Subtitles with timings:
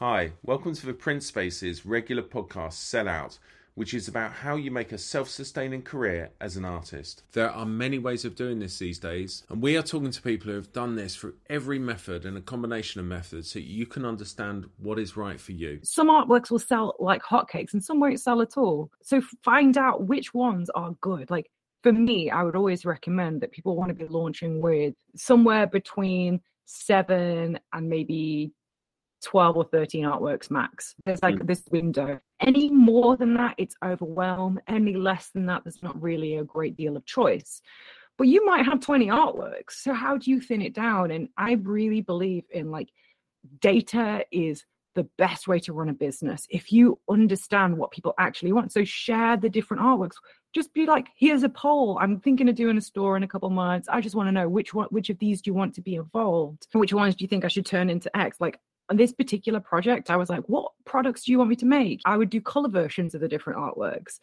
[0.00, 3.38] Hi, welcome to the Print Spaces regular podcast Sell Out,
[3.74, 7.22] which is about how you make a self sustaining career as an artist.
[7.32, 10.46] There are many ways of doing this these days, and we are talking to people
[10.46, 14.06] who have done this through every method and a combination of methods so you can
[14.06, 15.80] understand what is right for you.
[15.82, 18.90] Some artworks will sell like hotcakes and some won't sell at all.
[19.02, 21.30] So find out which ones are good.
[21.30, 21.50] Like
[21.82, 26.40] for me, I would always recommend that people want to be launching with somewhere between
[26.64, 28.54] seven and maybe
[29.24, 30.94] 12 or 13 artworks max.
[31.04, 31.46] There's like mm.
[31.46, 32.20] this window.
[32.40, 34.60] Any more than that, it's overwhelmed.
[34.66, 37.60] Any less than that, there's not really a great deal of choice.
[38.16, 39.72] But you might have 20 artworks.
[39.72, 41.10] So how do you thin it down?
[41.10, 42.90] And I really believe in like
[43.60, 48.52] data is the best way to run a business if you understand what people actually
[48.52, 48.72] want.
[48.72, 50.16] So share the different artworks.
[50.52, 51.96] Just be like, here's a poll.
[52.00, 53.88] I'm thinking of doing a store in a couple months.
[53.88, 55.94] I just want to know which one, which of these do you want to be
[55.94, 56.66] involved?
[56.72, 58.40] Which ones do you think I should turn into X?
[58.40, 58.58] Like
[58.90, 62.00] on this particular project, I was like, what products do you want me to make?
[62.04, 64.18] I would do color versions of the different artworks.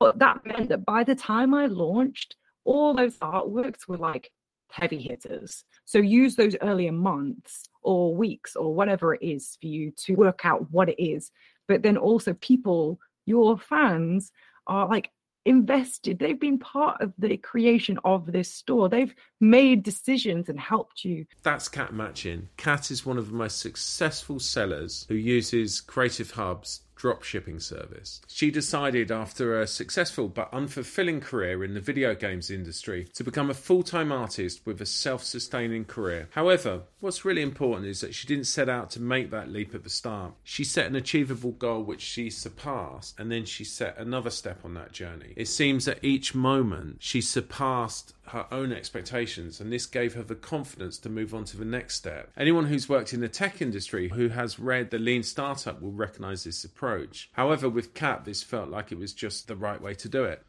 [0.00, 4.30] But that meant that by the time I launched, all those artworks were like
[4.70, 5.64] heavy hitters.
[5.84, 10.40] So use those earlier months or weeks or whatever it is for you to work
[10.44, 11.30] out what it is.
[11.68, 14.32] But then also, people, your fans,
[14.66, 15.10] are like
[15.50, 16.18] invested.
[16.18, 18.88] They've been part of the creation of this store.
[18.88, 21.26] They've made decisions and helped you.
[21.42, 22.48] That's Cat Machin.
[22.56, 28.20] Cat is one of the most successful sellers who uses Creative Hub's drop shipping service.
[28.28, 33.48] She decided after a successful but unfulfilling career in the video games industry to become
[33.48, 36.28] a full time artist with a self sustaining career.
[36.32, 39.82] However, what's really important is that she didn't set out to make that leap at
[39.82, 40.34] the start.
[40.44, 44.74] She set an achievable goal which she surpassed, and then she set another step on
[44.74, 45.32] that journey.
[45.36, 50.34] It seems that each moment she surpassed her own expectations, and this gave her the
[50.34, 52.30] confidence to move on to the next step.
[52.36, 56.44] Anyone who's worked in the tech industry who has read The Lean Startup will recognize
[56.44, 57.30] this approach.
[57.32, 60.42] However, with Cat, this felt like it was just the right way to do it.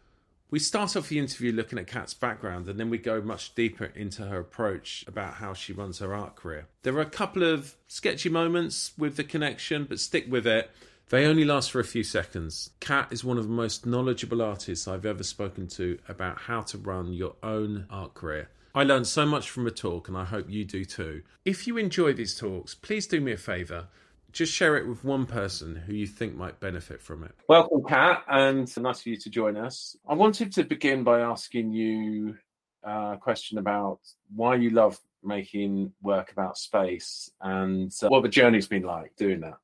[0.52, 3.86] We start off the interview looking at Cat's background and then we go much deeper
[3.86, 6.68] into her approach about how she runs her art career.
[6.84, 10.70] There are a couple of sketchy moments with the connection, but stick with it.
[11.12, 12.70] They only last for a few seconds.
[12.80, 16.78] Cat is one of the most knowledgeable artists I've ever spoken to about how to
[16.78, 18.48] run your own art career.
[18.74, 21.24] I learned so much from the talk, and I hope you do too.
[21.44, 23.90] If you enjoy these talks, please do me a favour.
[24.32, 27.34] Just share it with one person who you think might benefit from it.
[27.50, 29.98] Welcome, Cat, and nice for you to join us.
[30.08, 32.38] I wanted to begin by asking you
[32.84, 34.00] a question about
[34.34, 39.42] why you love making work about space and uh, what the journey's been like doing
[39.42, 39.58] that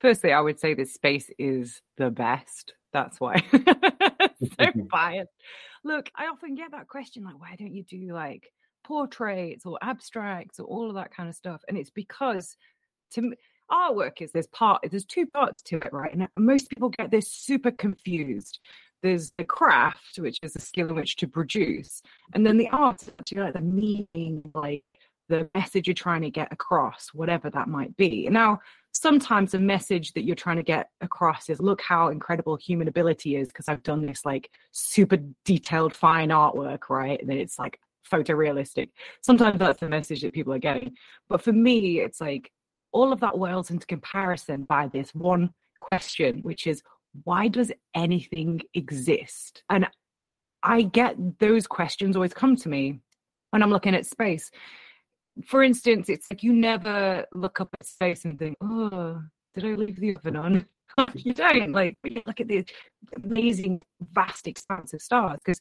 [0.00, 2.72] firstly, I would say this space is the best.
[2.92, 3.42] That's why.
[3.52, 5.30] so biased.
[5.84, 8.50] Look, I often get that question like, why don't you do like
[8.84, 11.62] portraits or abstracts or all of that kind of stuff?
[11.68, 12.56] And it's because
[13.12, 13.36] to me,
[13.70, 16.12] artwork is there's part there's two parts to it, right?
[16.12, 18.58] And most people get this super confused.
[19.02, 22.02] There's the craft, which is the skill in which to produce,
[22.34, 24.84] and then the art, actually like the meaning, like
[25.30, 28.28] the message you're trying to get across, whatever that might be.
[28.28, 28.60] Now,
[28.92, 33.36] sometimes the message that you're trying to get across is look how incredible human ability
[33.36, 37.18] is because I've done this like super detailed fine artwork, right?
[37.20, 37.80] And then it's like
[38.10, 38.90] photorealistic.
[39.22, 40.94] Sometimes that's the message that people are getting.
[41.28, 42.50] But for me, it's like
[42.92, 46.82] all of that whirls into comparison by this one question, which is
[47.24, 49.62] why does anything exist?
[49.70, 49.88] And
[50.62, 53.00] I get those questions always come to me
[53.50, 54.50] when I'm looking at space
[55.46, 59.22] for instance, it's like you never look up at space and think, oh,
[59.54, 60.66] did I leave the oven on?
[61.14, 61.72] you don't.
[61.72, 61.96] Like,
[62.26, 62.64] look at the
[63.22, 63.80] amazing,
[64.12, 65.60] vast expanse of stars because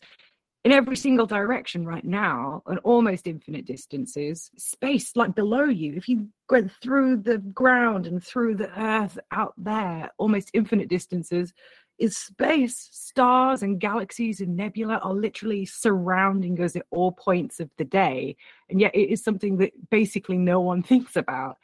[0.65, 6.09] in every single direction right now, and almost infinite distances, space like below you, if
[6.09, 11.53] you go through the ground and through the earth out there, almost infinite distances,
[11.99, 12.89] is space.
[12.91, 18.35] Stars and galaxies and nebula are literally surrounding us at all points of the day.
[18.69, 21.57] And yet it is something that basically no one thinks about.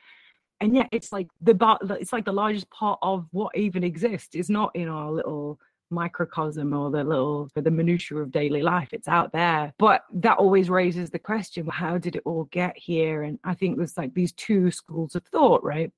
[0.62, 1.56] And yet it's like the
[2.00, 5.60] it's like the largest part of what even exists is not in our little
[5.92, 10.68] microcosm or the little the minutiae of daily life it's out there but that always
[10.68, 14.32] raises the question how did it all get here and i think there's like these
[14.34, 15.92] two schools of thought right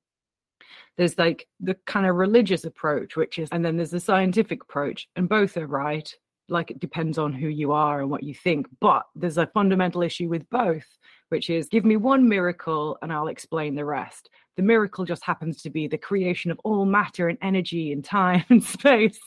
[0.97, 5.07] there's like the kind of religious approach which is and then there's the scientific approach
[5.15, 6.13] and both are right
[6.49, 10.01] like it depends on who you are and what you think but there's a fundamental
[10.01, 10.85] issue with both
[11.29, 15.61] which is give me one miracle and i'll explain the rest the miracle just happens
[15.61, 19.19] to be the creation of all matter and energy and time and space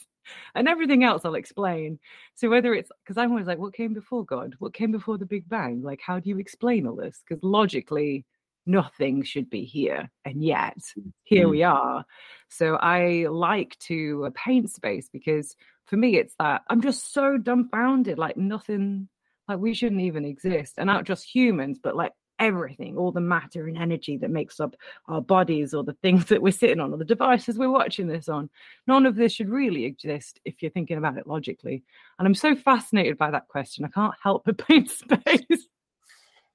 [0.54, 1.98] and everything else I'll explain.
[2.34, 4.54] So whether it's because I'm always like, what came before God?
[4.58, 5.82] What came before the Big Bang?
[5.82, 7.22] Like, how do you explain all this?
[7.26, 8.24] Because logically,
[8.70, 10.10] nothing should be here.
[10.24, 10.78] And yet,
[11.24, 11.50] here mm.
[11.50, 12.04] we are.
[12.48, 15.56] So I like to uh, paint space because
[15.86, 19.08] for me, it's that I'm just so dumbfounded, like nothing,
[19.48, 20.74] like we shouldn't even exist.
[20.78, 24.74] And not just humans, but like everything, all the matter and energy that makes up
[25.06, 28.28] our bodies or the things that we're sitting on or the devices we're watching this
[28.28, 28.48] on.
[28.86, 31.84] None of this should really exist if you're thinking about it logically.
[32.18, 33.84] And I'm so fascinated by that question.
[33.84, 35.68] I can't help but paint space.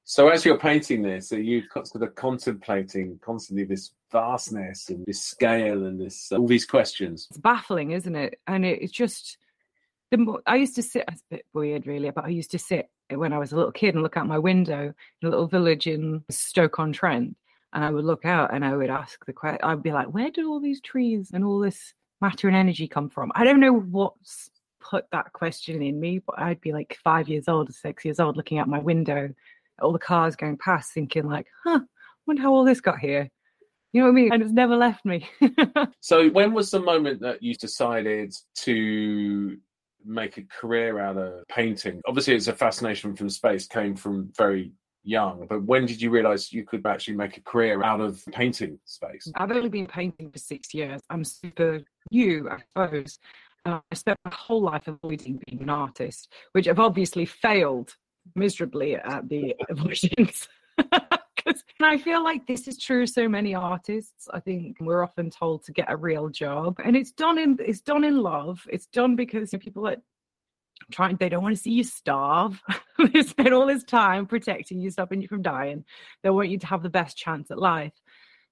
[0.07, 5.19] So as you're painting this, are you sort of contemplating constantly this vastness and this
[5.19, 7.25] scale and this uh, all these questions?
[7.31, 8.39] It's baffling, isn't it?
[8.45, 9.39] And it, it's just
[10.11, 11.05] the more I used to sit.
[11.07, 13.71] It's a bit weird, really, but I used to sit when I was a little
[13.71, 17.35] kid and look out my window in a little village in Stoke on Trent,
[17.73, 19.59] and I would look out and I would ask the question.
[19.63, 23.09] I'd be like, "Where do all these trees and all this matter and energy come
[23.09, 27.27] from?" I don't know what's put that question in me, but I'd be like five
[27.27, 29.33] years old or six years old, looking out my window,
[29.81, 31.81] all the cars going past, thinking like, "Huh,
[32.25, 33.29] wonder how all this got here."
[33.93, 34.33] You know what I mean?
[34.33, 35.29] And it's never left me.
[36.01, 39.57] so, when was the moment that you decided to
[40.03, 42.01] make a career out of painting?
[42.05, 44.73] Obviously, it's a fascination from space, came from very
[45.05, 48.79] young, but when did you realize you could actually make a career out of painting
[48.85, 49.31] space?
[49.35, 51.01] I've only been painting for six years.
[51.09, 51.81] I'm super
[52.11, 53.19] new, I suppose.
[53.65, 57.95] Uh, I spent my whole life avoiding being an artist, which I've obviously failed
[58.33, 60.47] miserably at the avoidance.
[60.77, 64.27] and I feel like this is true so many artists.
[64.33, 67.81] I think we're often told to get a real job, and it's done in it's
[67.81, 68.65] done in love.
[68.69, 69.97] It's done because you know, people are
[70.91, 72.61] trying they don't want to see you starve.
[73.13, 75.85] they spend all this time protecting you, stopping you from dying.
[76.23, 77.93] They want you to have the best chance at life.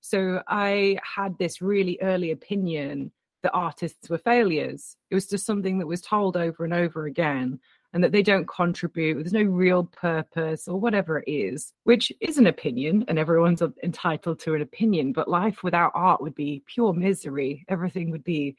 [0.01, 3.11] So I had this really early opinion
[3.41, 4.97] that artists were failures.
[5.09, 7.59] It was just something that was told over and over again
[7.93, 12.37] and that they don't contribute, there's no real purpose or whatever it is, which is
[12.37, 15.13] an opinion and everyone's entitled to an opinion.
[15.13, 17.65] But life without art would be pure misery.
[17.69, 18.57] Everything would be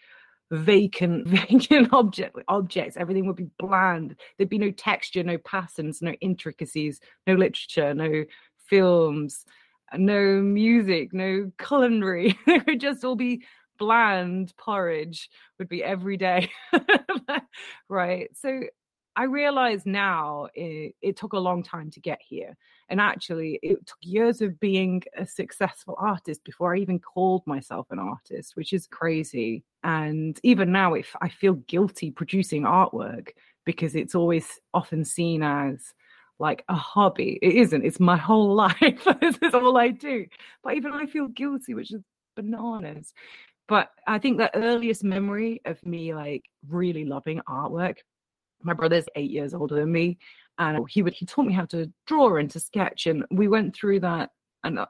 [0.52, 2.96] vacant, vacant object objects.
[2.96, 4.16] Everything would be bland.
[4.36, 8.24] There'd be no texture, no patterns, no intricacies, no literature, no
[8.68, 9.44] films,
[9.96, 12.38] no music, no culinary.
[12.46, 13.42] it would just all be
[13.78, 15.28] bland porridge
[15.58, 16.48] would be every day
[17.88, 18.60] right so
[19.16, 22.56] I realize now it, it, took a long time to get here.
[22.88, 27.86] And actually, it took years of being a successful artist before I even called myself
[27.90, 29.62] an artist, which is crazy.
[29.84, 33.28] And even now, if I feel guilty producing artwork
[33.64, 35.94] because it's always often seen as
[36.38, 37.38] like a hobby.
[37.40, 39.06] It isn't, it's my whole life.
[39.20, 40.26] this is all I do.
[40.62, 42.00] But even I feel guilty, which is
[42.36, 43.14] bananas.
[43.66, 47.98] But I think the earliest memory of me like really loving artwork
[48.64, 50.18] my brother's eight years older than me
[50.58, 53.74] and he would he taught me how to draw and to sketch and we went
[53.74, 54.30] through that
[54.64, 54.86] and uh,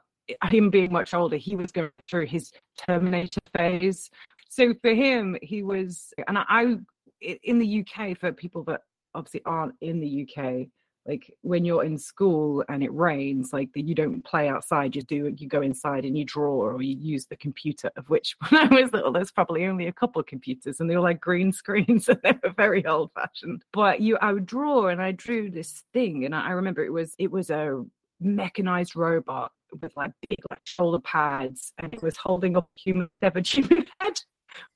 [0.49, 2.51] him being much older he was going through his
[2.87, 4.09] terminator phase.
[4.49, 6.75] So for him he was and I, I
[7.21, 8.81] in the uk for people that
[9.13, 10.67] obviously aren't in the uk
[11.07, 15.33] like when you're in school and it rains like you don't play outside you do
[15.37, 18.81] you go inside and you draw or you use the computer of which when i
[18.81, 22.09] was little there's probably only a couple of computers and they were like green screens
[22.09, 25.83] and they were very old fashioned but you i would draw and i drew this
[25.93, 27.83] thing and i, remember it was it was a
[28.21, 33.45] mechanized robot with like big like shoulder pads and it was holding up human severed
[33.45, 34.13] human head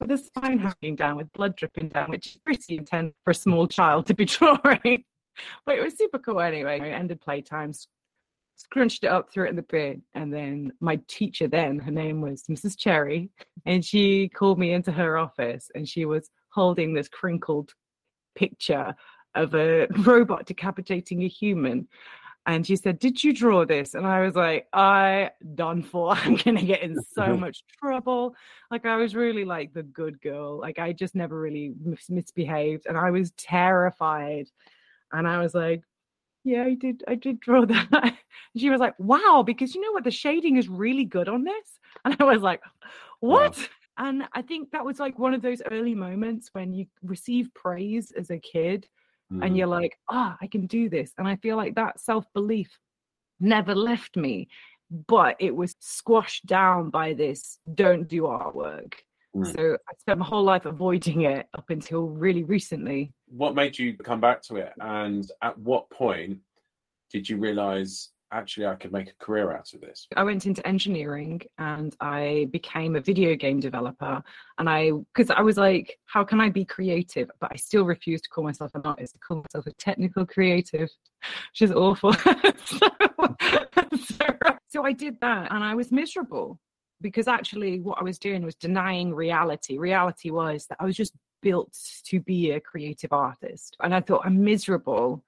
[0.01, 3.35] with a spine hanging down with blood dripping down which is pretty intense for a
[3.35, 5.03] small child to be drawing
[5.65, 6.79] but it was super cool anyway.
[6.81, 7.73] I ended playtime,
[8.55, 12.21] scrunched it up, threw it in the bin, and then my teacher then, her name
[12.21, 12.77] was Mrs.
[12.77, 13.29] Cherry,
[13.65, 17.73] and she called me into her office and she was holding this crinkled
[18.35, 18.95] picture
[19.35, 21.87] of a robot decapitating a human.
[22.45, 23.93] And she said, Did you draw this?
[23.93, 26.11] And I was like, I done for.
[26.15, 28.35] I'm gonna get in so much trouble.
[28.71, 30.59] Like I was really like the good girl.
[30.59, 32.87] Like I just never really mis- misbehaved.
[32.87, 34.47] And I was terrified
[35.11, 35.83] and I was like,
[36.43, 37.03] yeah, I did.
[37.07, 38.17] I did draw that.
[38.57, 40.03] she was like, wow, because you know what?
[40.03, 41.53] The shading is really good on this.
[42.05, 42.61] And I was like,
[43.19, 43.57] what?
[43.57, 43.65] Wow.
[43.97, 48.13] And I think that was like one of those early moments when you receive praise
[48.17, 48.87] as a kid
[49.31, 49.45] mm.
[49.45, 51.11] and you're like, ah, oh, I can do this.
[51.17, 52.79] And I feel like that self belief
[53.41, 54.47] never left me,
[55.07, 58.93] but it was squashed down by this don't do artwork.
[59.35, 59.53] Mm.
[59.53, 63.11] So I spent my whole life avoiding it up until really recently.
[63.29, 64.73] What made you come back to it?
[64.79, 66.39] And at what point
[67.11, 70.07] did you realize actually I could make a career out of this?
[70.15, 74.21] I went into engineering and I became a video game developer.
[74.57, 77.29] And I, because I was like, how can I be creative?
[77.39, 80.89] But I still refused to call myself an artist, I call myself a technical creative,
[81.51, 82.13] which is awful.
[82.65, 82.89] so,
[84.67, 86.59] so I did that and I was miserable
[87.01, 89.77] because actually what I was doing was denying reality.
[89.77, 93.77] Reality was that I was just built to be a creative artist.
[93.81, 95.23] And I thought I'm miserable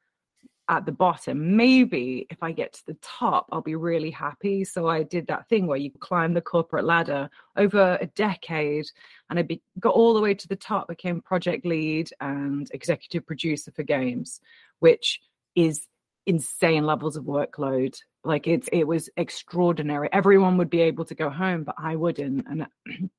[0.71, 1.57] at the bottom.
[1.57, 4.63] Maybe if I get to the top, I'll be really happy.
[4.63, 8.85] So I did that thing where you climb the corporate ladder over a decade,
[9.29, 13.27] and I be, got all the way to the top, became project lead and executive
[13.27, 14.39] producer for games,
[14.79, 15.19] which
[15.55, 15.87] is
[16.25, 17.97] insane levels of workload.
[18.23, 20.09] Like it's it was extraordinary.
[20.13, 22.45] Everyone would be able to go home, but I wouldn't.
[22.47, 22.67] And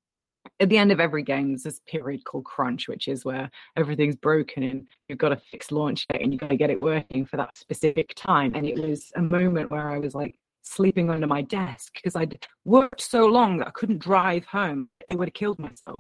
[0.62, 4.14] at the end of every game, there's this period called crunch, which is where everything's
[4.14, 7.26] broken and you've got a fixed launch date and you've got to get it working
[7.26, 8.54] for that specific time.
[8.54, 12.46] And it was a moment where I was like sleeping under my desk because I'd
[12.64, 14.88] worked so long that I couldn't drive home.
[15.10, 15.98] I would have killed myself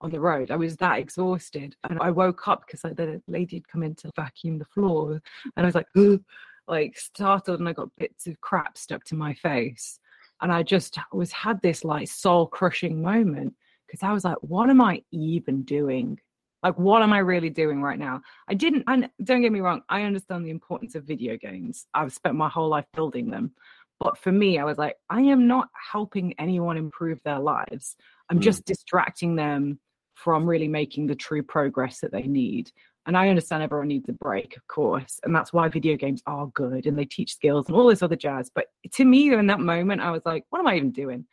[0.00, 0.50] on the road.
[0.50, 1.76] I was that exhausted.
[1.88, 5.22] And I woke up because the lady had come in to vacuum the floor.
[5.56, 5.86] And I was like,
[6.66, 10.00] like startled and I got bits of crap stuck to my face.
[10.42, 13.54] And I just was had this like soul crushing moment
[13.90, 16.20] because I was like, what am I even doing?
[16.62, 18.20] Like, what am I really doing right now?
[18.46, 21.86] I didn't, and don't get me wrong, I understand the importance of video games.
[21.94, 23.52] I've spent my whole life building them.
[23.98, 27.96] But for me, I was like, I am not helping anyone improve their lives.
[28.30, 28.42] I'm mm.
[28.42, 29.78] just distracting them
[30.14, 32.70] from really making the true progress that they need.
[33.06, 35.18] And I understand everyone needs a break, of course.
[35.24, 38.16] And that's why video games are good and they teach skills and all this other
[38.16, 38.50] jazz.
[38.54, 41.26] But to me, in that moment, I was like, what am I even doing?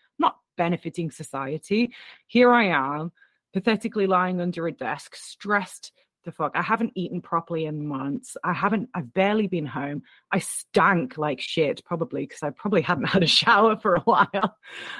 [0.57, 1.93] Benefiting society.
[2.27, 3.11] Here I am,
[3.53, 5.91] pathetically lying under a desk, stressed
[6.27, 6.51] the fuck.
[6.55, 8.37] I haven't eaten properly in months.
[8.43, 10.03] I haven't, I've barely been home.
[10.31, 14.57] I stank like shit, probably because I probably hadn't had a shower for a while.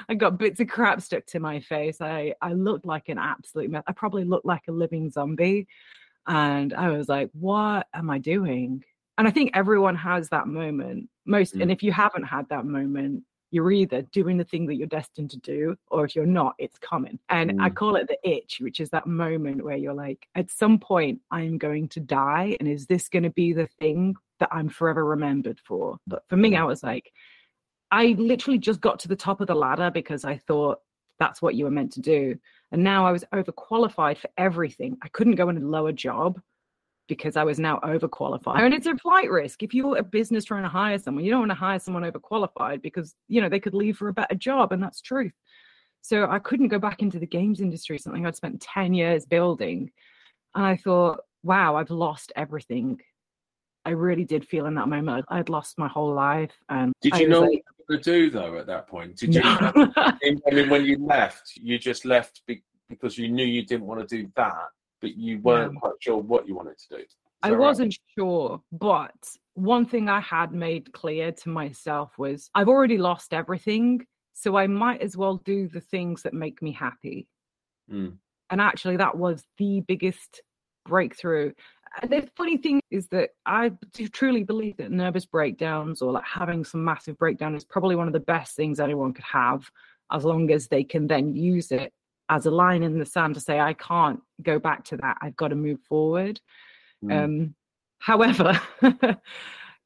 [0.08, 2.00] I got bits of crap stuck to my face.
[2.00, 3.84] I, I looked like an absolute mess.
[3.86, 5.68] I probably looked like a living zombie.
[6.26, 8.82] And I was like, what am I doing?
[9.18, 11.08] And I think everyone has that moment.
[11.26, 11.62] Most, mm.
[11.62, 15.30] and if you haven't had that moment, you're either doing the thing that you're destined
[15.30, 17.18] to do, or if you're not, it's coming.
[17.30, 17.62] And mm.
[17.62, 21.20] I call it the itch, which is that moment where you're like, at some point,
[21.30, 22.56] I'm going to die.
[22.60, 25.98] And is this going to be the thing that I'm forever remembered for?
[26.06, 27.10] But for me, I was like,
[27.90, 30.80] I literally just got to the top of the ladder because I thought
[31.18, 32.38] that's what you were meant to do.
[32.70, 34.98] And now I was overqualified for everything.
[35.02, 36.38] I couldn't go in a lower job
[37.08, 38.60] because I was now overqualified.
[38.60, 39.62] And it's a flight risk.
[39.62, 42.82] If you're a business trying to hire someone, you don't want to hire someone overqualified
[42.82, 45.32] because, you know, they could leave for a better job and that's truth.
[46.02, 49.90] So I couldn't go back into the games industry, something I'd spent 10 years building.
[50.54, 53.00] And I thought, wow, I've lost everything.
[53.84, 56.52] I really did feel in that moment I'd lost my whole life.
[56.68, 59.16] And did you know like, what you were to do though at that point?
[59.16, 59.40] Did you?
[59.44, 60.16] I
[60.52, 62.42] mean, when you left, you just left
[62.88, 64.68] because you knew you didn't want to do that
[65.00, 65.80] but you weren't yeah.
[65.80, 67.04] quite sure what you wanted to do.
[67.42, 68.14] I wasn't right?
[68.18, 69.14] sure, but
[69.54, 74.66] one thing I had made clear to myself was I've already lost everything, so I
[74.66, 77.28] might as well do the things that make me happy.
[77.90, 78.14] Mm.
[78.50, 80.42] And actually, that was the biggest
[80.86, 81.52] breakthrough.
[82.02, 86.24] And the funny thing is that I do truly believe that nervous breakdowns or like
[86.24, 89.70] having some massive breakdown is probably one of the best things anyone could have,
[90.12, 91.92] as long as they can then use it
[92.28, 95.18] as a line in the sand to say, I can't go back to that.
[95.20, 96.40] I've got to move forward.
[97.04, 97.24] Mm.
[97.24, 97.54] Um,
[97.98, 98.60] however,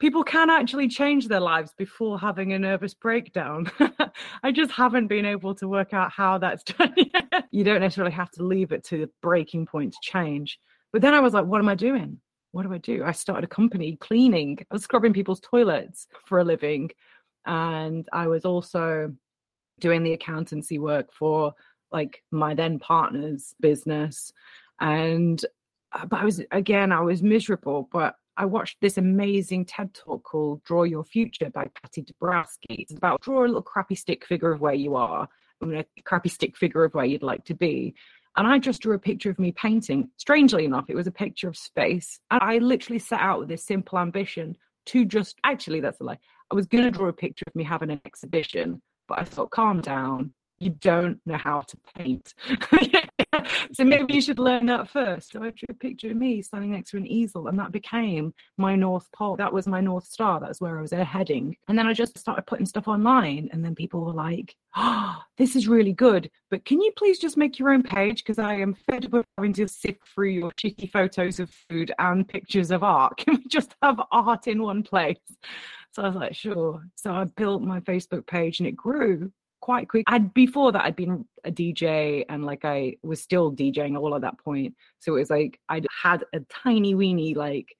[0.02, 3.70] people can actually change their lives before having a nervous breakdown.
[4.42, 7.44] I just haven't been able to work out how that's done yet.
[7.52, 10.58] You don't necessarily have to leave it to the breaking point to change.
[10.92, 12.18] But then I was like, what am I doing?
[12.50, 13.04] What do I do?
[13.04, 14.58] I started a company cleaning.
[14.60, 16.90] I was scrubbing people's toilets for a living.
[17.46, 19.14] And I was also
[19.80, 21.54] doing the accountancy work for
[21.92, 24.32] like my then partner's business
[24.80, 25.44] and
[25.92, 30.22] uh, but i was again i was miserable but i watched this amazing ted talk
[30.24, 34.52] called draw your future by Patti Dobrowolski it's about draw a little crappy stick figure
[34.52, 35.28] of where you are
[35.60, 37.94] I mean, a crappy stick figure of where you'd like to be
[38.36, 40.08] and I just drew a picture of me painting.
[40.16, 42.18] Strangely enough, it was a picture of space.
[42.30, 44.56] And I literally set out with this simple ambition
[44.86, 46.18] to just actually, that's a lie.
[46.50, 49.50] I was going to draw a picture of me having an exhibition, but I thought,
[49.50, 52.34] calm down you don't know how to paint.
[53.72, 55.32] so maybe you should learn that first.
[55.32, 58.32] So I drew a picture of me standing next to an easel, and that became
[58.56, 59.36] my North Pole.
[59.36, 60.40] That was my North Star.
[60.40, 61.56] That's where I was heading.
[61.68, 65.56] And then I just started putting stuff online, and then people were like, oh, this
[65.56, 66.30] is really good.
[66.50, 68.18] But can you please just make your own page?
[68.18, 71.92] Because I am fed up of having to sift through your cheeky photos of food
[71.98, 73.16] and pictures of art.
[73.18, 75.18] Can we just have art in one place?
[75.92, 76.82] So I was like, sure.
[76.94, 79.30] So I built my Facebook page and it grew
[79.62, 80.04] quite quick.
[80.08, 84.20] I'd before that I'd been a DJ and like I was still DJing all at
[84.20, 84.74] that point.
[84.98, 87.74] So it was like I'd had a tiny weeny like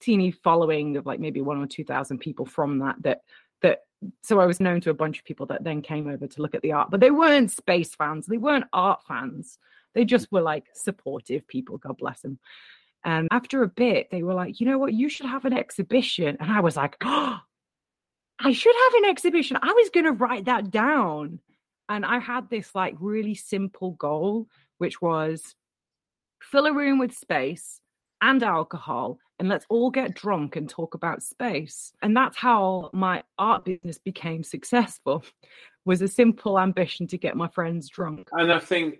[0.00, 3.20] teeny following of like maybe one or two thousand people from that that
[3.62, 3.80] that
[4.22, 6.54] so I was known to a bunch of people that then came over to look
[6.54, 9.58] at the art, but they weren't space fans, they weren't art fans.
[9.94, 12.38] They just were like supportive people, God bless them.
[13.04, 16.36] And after a bit, they were like, you know what, you should have an exhibition.
[16.40, 17.38] And I was like, oh,
[18.40, 19.58] I should have an exhibition.
[19.62, 21.40] I was going to write that down.
[21.88, 25.54] And I had this like really simple goal, which was
[26.42, 27.80] fill a room with space
[28.20, 31.92] and alcohol and let's all get drunk and talk about space.
[32.02, 35.24] And that's how my art business became successful.
[35.84, 38.28] Was a simple ambition to get my friends drunk.
[38.32, 38.96] And I think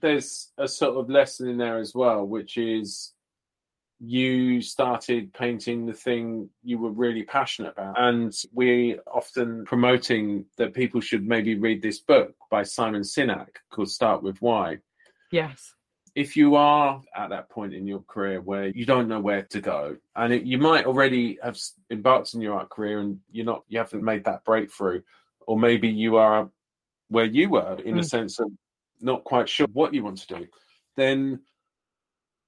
[0.00, 3.12] there's a sort of lesson in there as well, which is
[4.00, 8.00] you started painting the thing you were really passionate about.
[8.00, 13.90] And we often promoting that people should maybe read this book by Simon Sinek called
[13.90, 14.78] Start With Why.
[15.30, 15.74] Yes.
[16.14, 19.60] If you are at that point in your career where you don't know where to
[19.60, 21.58] go, and it, you might already have
[21.90, 25.02] embarked on your art career and you're not, you haven't made that breakthrough,
[25.46, 26.48] or maybe you are
[27.10, 28.00] where you were in mm.
[28.00, 28.50] a sense of
[29.00, 30.46] not quite sure what you want to do,
[30.96, 31.40] then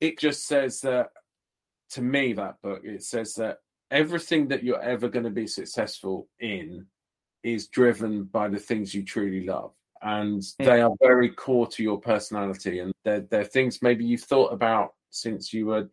[0.00, 1.10] it just says that
[1.92, 3.58] to me, that book, it says that
[3.90, 6.86] everything that you're ever going to be successful in
[7.42, 9.72] is driven by the things you truly love.
[10.00, 10.64] And hmm.
[10.64, 12.80] they are very core to your personality.
[12.80, 15.88] And they're, they're things maybe you've thought about since you were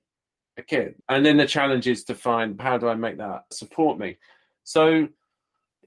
[0.58, 0.96] a kid.
[1.10, 4.18] And then the challenge is to find how do I make that support me?
[4.64, 5.08] So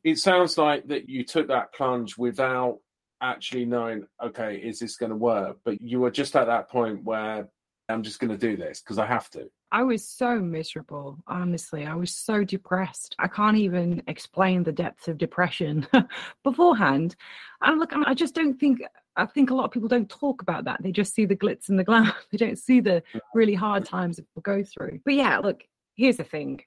[0.04, 2.78] it sounds like that you took that plunge without
[3.20, 5.58] actually knowing, okay, is this going to work?
[5.64, 7.48] But you were just at that point where
[7.88, 9.50] I'm just going to do this because I have to.
[9.70, 11.86] I was so miserable, honestly.
[11.86, 13.16] I was so depressed.
[13.18, 15.86] I can't even explain the depths of depression
[16.44, 17.16] beforehand.
[17.62, 18.82] And look, I just don't think,
[19.16, 20.82] I think a lot of people don't talk about that.
[20.82, 22.12] They just see the glitz and the glam.
[22.30, 23.02] They don't see the
[23.34, 25.00] really hard times that people go through.
[25.04, 26.60] But yeah, look, here's the thing.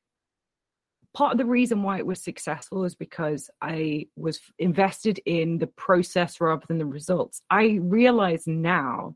[1.14, 5.68] Part of the reason why it was successful is because I was invested in the
[5.68, 7.42] process rather than the results.
[7.50, 9.16] I realize now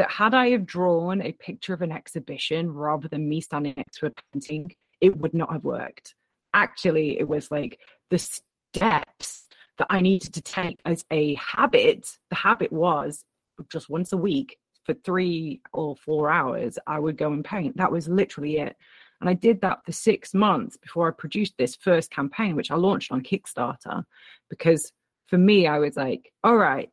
[0.00, 3.98] that had I have drawn a picture of an exhibition rather than me standing next
[3.98, 6.14] to a painting, it would not have worked.
[6.54, 12.16] Actually, it was like the steps that I needed to take as a habit.
[12.30, 13.26] The habit was
[13.70, 17.76] just once a week for three or four hours, I would go and paint.
[17.76, 18.74] That was literally it.
[19.20, 22.76] And I did that for six months before I produced this first campaign, which I
[22.76, 24.04] launched on Kickstarter.
[24.48, 24.94] Because
[25.26, 26.88] for me, I was like, all right,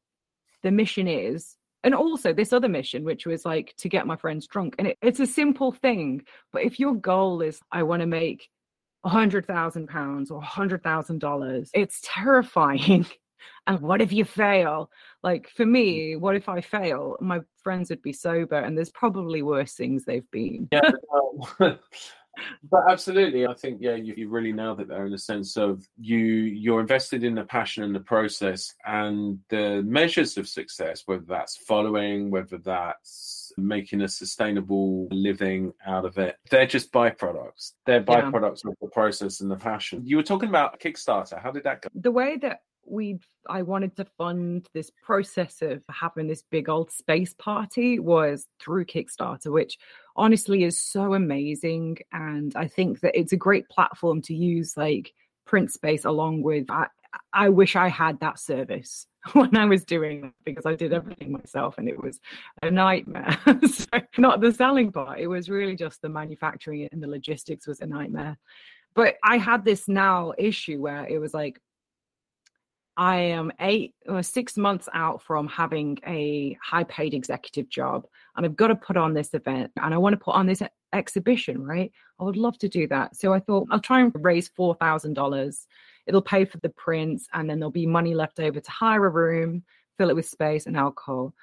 [0.62, 1.56] the mission is
[1.88, 4.97] and also this other mission which was like to get my friends drunk and it,
[5.02, 6.21] it's a simple thing
[6.52, 8.50] but if your goal is i want to make
[9.06, 13.06] a hundred thousand pounds or a hundred thousand dollars it's terrifying.
[13.67, 14.89] And what if you fail?
[15.23, 16.19] Like for me mm.
[16.19, 17.17] what if i fail?
[17.21, 20.67] My friends would be sober and there's probably worse things they've been.
[20.71, 20.91] Yeah
[22.69, 25.88] but absolutely i think yeah you, you, really nailed it there in the sense of
[26.00, 31.26] you you're invested in the passion and the process and the measures of success whether
[31.28, 37.73] that's following whether that's making a sustainable living out of it they're just byproducts.
[37.86, 38.71] They're byproducts yeah.
[38.71, 40.02] of the process and the passion.
[40.06, 41.41] You were talking about kickstarter.
[41.41, 41.89] How did that go?
[41.93, 43.19] The way that we
[43.50, 48.86] I wanted to fund this process of having this big old space party was through
[48.86, 49.78] Kickstarter, which
[50.15, 51.97] honestly is so amazing.
[52.12, 55.13] And I think that it's a great platform to use like
[55.45, 56.88] print space along with I,
[57.34, 61.32] I wish I had that service when I was doing that because I did everything
[61.32, 62.19] myself and it was
[62.62, 63.38] a nightmare.
[63.67, 63.86] so
[64.17, 67.86] not the selling part, it was really just the manufacturing and the logistics was a
[67.86, 68.38] nightmare.
[68.95, 71.62] But I had this now issue where it was like,
[72.97, 78.45] I am eight or six months out from having a high paid executive job, and
[78.45, 81.63] I've got to put on this event and I want to put on this exhibition,
[81.63, 81.91] right?
[82.19, 83.15] I would love to do that.
[83.15, 85.65] So I thought I'll try and raise $4,000.
[86.07, 89.10] It'll pay for the prints, and then there'll be money left over to hire a
[89.10, 89.63] room,
[89.99, 91.36] fill it with space and alcohol.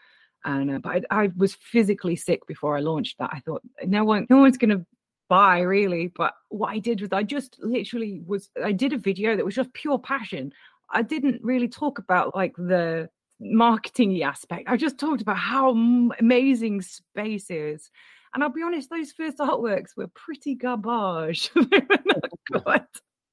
[0.44, 3.30] And uh, but I, I was physically sick before I launched that.
[3.32, 4.84] I thought no one, no one's going to
[5.28, 9.34] buy really but what i did was i just literally was i did a video
[9.34, 10.52] that was just pure passion
[10.90, 13.08] I didn't really talk about like the
[13.40, 14.68] marketing aspect.
[14.68, 17.90] I just talked about how amazing space is.
[18.32, 21.50] And I'll be honest, those first artworks were pretty garbage.
[21.54, 22.86] they were not good.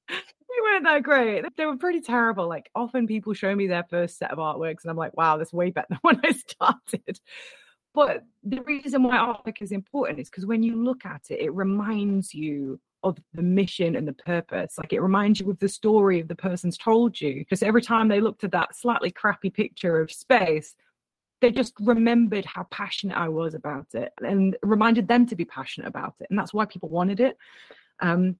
[0.07, 1.45] They weren't that great.
[1.57, 2.47] They were pretty terrible.
[2.47, 5.53] Like often people show me their first set of artworks and I'm like, wow, that's
[5.53, 7.19] way better than when I started.
[7.93, 11.53] But the reason why artwork is important is because when you look at it, it
[11.53, 14.77] reminds you of the mission and the purpose.
[14.77, 17.35] Like it reminds you of the story of the person's told you.
[17.35, 20.75] Because every time they looked at that slightly crappy picture of space,
[21.41, 25.87] they just remembered how passionate I was about it and reminded them to be passionate
[25.87, 26.27] about it.
[26.29, 27.35] And that's why people wanted it.
[27.99, 28.37] Um,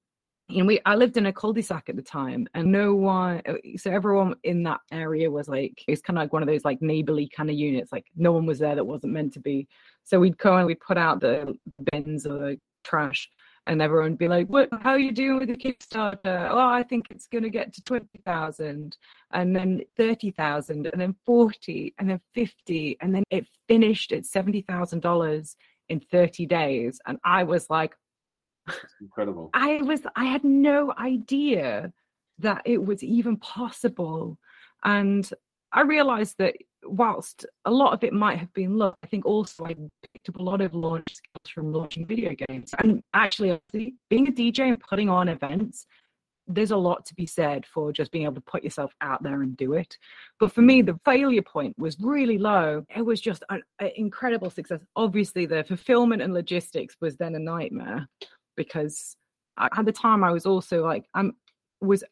[0.47, 3.41] you know, we I lived in a cul-de-sac at the time, and no one,
[3.77, 6.81] so everyone in that area was like, it's kind of like one of those like
[6.81, 7.91] neighborly kind of units.
[7.91, 9.67] Like no one was there that wasn't meant to be.
[10.03, 11.57] So we'd go and we'd put out the
[11.91, 13.29] bins or the trash,
[13.67, 14.69] and everyone would be like, "What?
[14.81, 16.49] How are you doing with the Kickstarter?
[16.49, 18.97] Oh, I think it's going to get to twenty thousand,
[19.31, 24.25] and then thirty thousand, and then forty, and then fifty, and then it finished at
[24.25, 25.55] seventy thousand dollars
[25.89, 27.95] in thirty days." And I was like,
[28.99, 29.49] incredible.
[29.53, 31.93] I was, I had no idea
[32.39, 34.37] that it was even possible,
[34.83, 35.29] and
[35.71, 39.65] I realized that whilst a lot of it might have been luck, I think also
[39.65, 39.75] I
[40.13, 42.73] picked up a lot of launch skills from launching video games.
[42.79, 45.85] And actually, being a DJ and putting on events,
[46.47, 49.41] there's a lot to be said for just being able to put yourself out there
[49.41, 49.97] and do it.
[50.39, 52.83] But for me, the failure point was really low.
[52.95, 54.81] It was just an, an incredible success.
[54.95, 58.07] Obviously, the fulfillment and logistics was then a nightmare
[58.57, 59.15] because
[59.59, 61.33] at the time I was also like I'm
[61.81, 62.03] was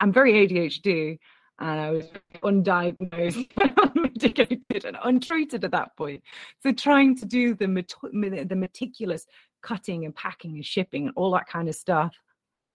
[0.00, 1.18] I'm very ADHD
[1.60, 2.04] and I was
[2.42, 6.22] undiagnosed, unmedicated, and untreated at that point.
[6.62, 9.26] So trying to do the met- the meticulous
[9.62, 12.14] cutting and packing and shipping and all that kind of stuff.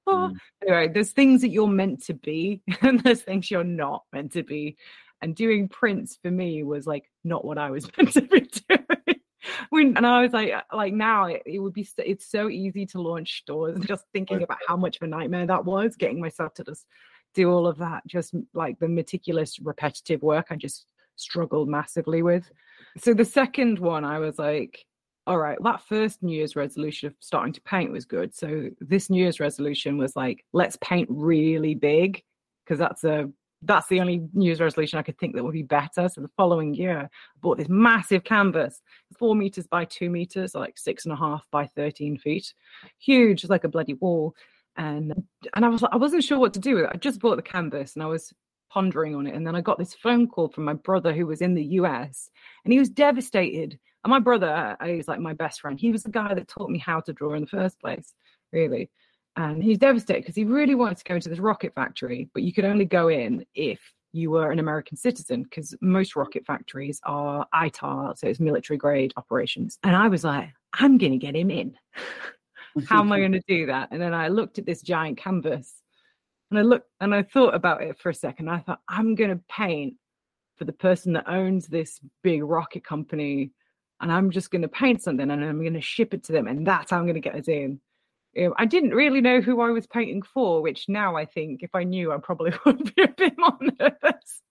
[0.05, 0.37] Oh, mm.
[0.61, 4.43] anyway, there's things that you're meant to be, and there's things you're not meant to
[4.43, 4.77] be.
[5.21, 9.19] And doing prints for me was like not what I was meant to be doing.
[9.69, 13.01] when and I was like, like now it, it, would be it's so easy to
[13.01, 13.79] launch stores.
[13.85, 16.85] Just thinking about how much of a nightmare that was, getting myself to just
[17.33, 22.49] do all of that just like the meticulous repetitive work i just struggled massively with.
[22.97, 24.85] So the second one i was like
[25.25, 28.35] all right that first new year's resolution of starting to paint was good.
[28.35, 32.23] So this new year's resolution was like let's paint really big
[32.63, 33.29] because that's a
[33.65, 36.09] that's the only New Year's resolution I could think that would be better.
[36.09, 37.09] So the following year, I
[37.41, 38.81] bought this massive canvas,
[39.17, 42.53] four meters by two meters, like six and a half by 13 feet,
[42.99, 44.35] huge, like a bloody wall
[44.77, 45.13] and
[45.53, 46.75] and I was I wasn't sure what to do.
[46.75, 46.91] With it.
[46.93, 48.33] I just bought the canvas and I was
[48.69, 51.41] pondering on it, and then I got this phone call from my brother who was
[51.41, 52.29] in the US,
[52.65, 53.79] and he was devastated.
[54.03, 55.79] And my brother, uh, he's like my best friend.
[55.79, 58.13] He was the guy that taught me how to draw in the first place,
[58.51, 58.89] really.
[59.35, 62.53] And he's devastated because he really wanted to go into this rocket factory, but you
[62.53, 63.79] could only go in if
[64.11, 69.13] you were an American citizen because most rocket factories are ITAR, so it's military grade
[69.17, 69.79] operations.
[69.83, 71.75] And I was like, I'm going to get him in.
[72.87, 73.89] how am I going to do that?
[73.91, 75.73] And then I looked at this giant canvas
[76.49, 78.49] and I looked and I thought about it for a second.
[78.49, 79.95] I thought, I'm going to paint
[80.57, 83.51] for the person that owns this big rocket company.
[84.01, 86.47] And I'm just going to paint something and I'm going to ship it to them.
[86.47, 87.79] And that's how I'm going to get us in.
[88.37, 91.75] Um, I didn't really know who I was painting for, which now I think if
[91.75, 94.41] I knew, I probably would be a bit more nervous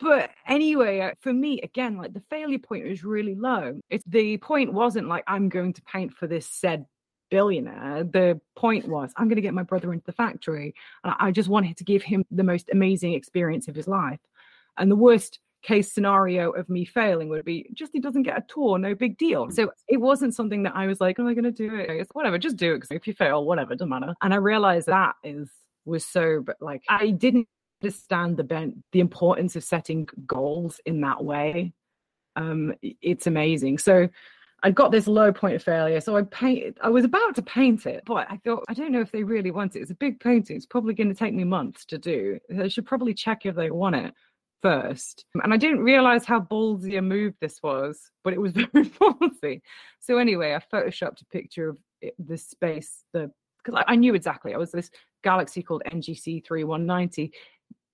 [0.00, 3.80] but anyway uh, for me again like the failure point was really low.
[3.90, 6.86] It's the point wasn't like i'm going to paint for this said
[7.30, 8.04] billionaire.
[8.04, 11.48] The point was i'm going to get my brother into the factory and i just
[11.48, 14.20] wanted to give him the most amazing experience of his life.
[14.76, 18.44] And the worst case scenario of me failing would be just he doesn't get a
[18.48, 19.50] tour no big deal.
[19.50, 21.90] So it wasn't something that i was like am i going to do it?
[21.90, 24.14] It's whatever just do it because if you fail whatever doesn't matter.
[24.22, 25.50] And i realized that is
[25.84, 27.48] was so but like i didn't
[27.82, 31.72] understand the ben- the importance of setting goals in that way
[32.36, 34.08] um it's amazing so
[34.62, 36.78] I got this low point of failure, so I painted.
[36.82, 39.52] I was about to paint it, but I thought I don't know if they really
[39.52, 39.80] want it.
[39.80, 40.56] It's a big painting.
[40.56, 42.40] It's probably going to take me months to do.
[42.60, 44.12] I should probably check if they want it
[44.60, 45.24] first.
[45.42, 49.60] And I didn't realize how ballsy a move this was, but it was very ballsy.
[50.00, 53.30] So anyway, I photoshopped a picture of it, the space, the
[53.64, 54.52] because I, I, knew exactly.
[54.52, 54.90] It was this
[55.22, 57.32] galaxy called NGC 3190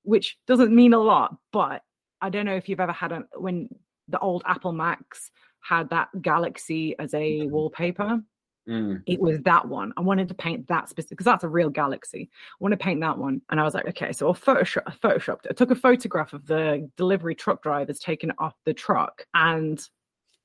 [0.04, 1.82] which doesn't mean a lot, but
[2.20, 3.68] I don't know if you've ever had a when
[4.08, 8.20] the old Apple Macs had that Galaxy as a wallpaper.
[8.68, 9.02] Mm.
[9.06, 9.92] It was that one.
[9.96, 12.30] I wanted to paint that specific because that's a real galaxy.
[12.32, 14.84] I want to paint that one, and I was like, okay, so I'll Photoshop.
[14.86, 15.46] I photoshopped.
[15.50, 19.86] I took a photograph of the delivery truck drivers taken off the truck, and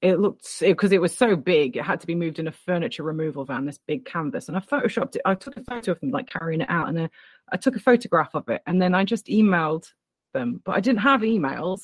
[0.02, 2.52] it looked because it, it, was so big, it had to be moved in a
[2.52, 3.66] furniture removal van.
[3.66, 5.22] This big canvas, and I photoshopped it.
[5.26, 7.10] I took a photo of them like carrying it out, and then
[7.52, 9.92] I took a photograph of it, and then I just emailed
[10.34, 10.62] them.
[10.64, 11.82] But I didn't have emails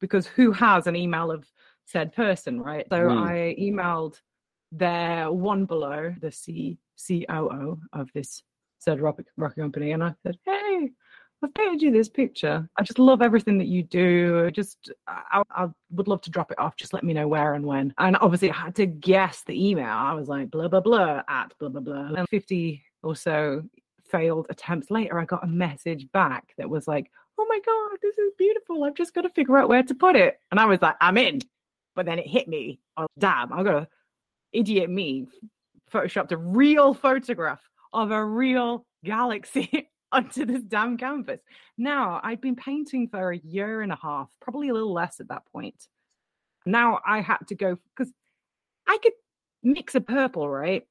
[0.00, 1.46] because who has an email of
[1.86, 2.86] said person, right?
[2.90, 3.26] So mm.
[3.26, 4.20] I emailed
[4.72, 8.42] their one below, the C COO of this
[8.78, 10.90] said rocket company, and I said, "Hey,
[11.42, 12.68] I've painted you this picture.
[12.76, 14.50] I just love everything that you do.
[14.50, 16.76] Just, I, I, would love to drop it off.
[16.76, 19.88] Just let me know where and when." And obviously, I had to guess the email.
[19.88, 22.14] I was like, "Blah blah blah" at blah blah blah.
[22.16, 23.62] And fifty or so
[24.08, 28.18] failed attempts later, I got a message back that was like, "Oh my god, this
[28.18, 28.84] is beautiful.
[28.84, 31.18] I've just got to figure out where to put it." And I was like, "I'm
[31.18, 31.40] in."
[31.94, 32.80] But then it hit me.
[32.96, 33.52] Oh damn!
[33.52, 33.88] I'm going to
[34.52, 35.26] idiot me
[35.92, 37.60] photoshopped a real photograph
[37.92, 41.40] of a real galaxy onto this damn canvas.
[41.78, 45.28] Now, I'd been painting for a year and a half, probably a little less at
[45.28, 45.86] that point.
[46.66, 48.12] Now I had to go because
[48.86, 49.12] I could
[49.62, 50.84] mix a purple, right?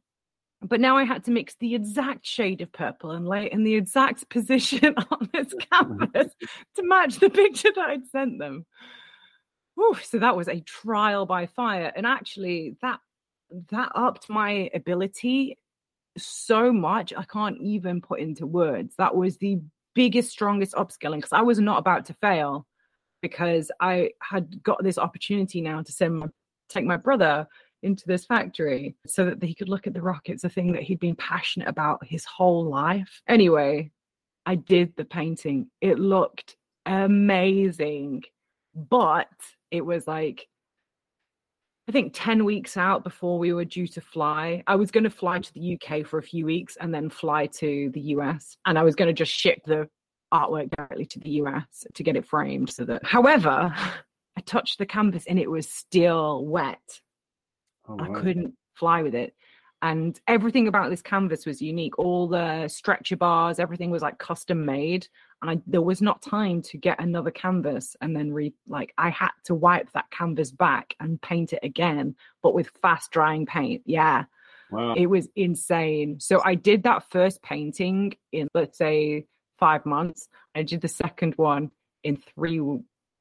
[0.62, 3.76] But now I had to mix the exact shade of purple and lay in the
[3.76, 6.34] exact position on this canvas
[6.76, 8.66] to match the picture that I'd sent them.
[9.76, 11.92] Whew, so that was a trial by fire.
[11.96, 13.00] And actually, that
[13.70, 15.58] that upped my ability
[16.18, 18.96] so much I can't even put into words.
[18.98, 19.60] That was the
[19.94, 22.66] biggest, strongest upskilling because I was not about to fail
[23.22, 26.28] because I had got this opportunity now to send my,
[26.70, 27.48] take my brother
[27.84, 31.00] into this factory so that he could look at the rockets, a thing that he'd
[31.00, 33.22] been passionate about his whole life.
[33.28, 33.92] Anyway,
[34.46, 35.70] I did the painting.
[35.82, 38.24] It looked amazing,
[38.76, 39.30] but
[39.72, 40.48] it was like
[41.92, 44.64] I think 10 weeks out before we were due to fly.
[44.66, 47.48] I was going to fly to the UK for a few weeks and then fly
[47.48, 48.56] to the US.
[48.66, 49.90] And I was going to just ship the
[50.34, 52.70] artwork directly to the US to get it framed.
[52.70, 53.76] So that, however,
[54.38, 57.02] I touched the canvas and it was still wet.
[57.90, 59.36] Oh, I couldn't fly with it
[59.82, 64.64] and everything about this canvas was unique all the stretcher bars everything was like custom
[64.64, 65.08] made
[65.42, 69.10] and I, there was not time to get another canvas and then re like i
[69.10, 73.84] had to wipe that canvas back and paint it again but with fast drying paint
[73.86, 74.26] yeah
[74.72, 74.94] wow.
[74.96, 79.26] it was insane so i did that first painting in let's say
[79.60, 81.72] five months i did the second one
[82.04, 82.62] in three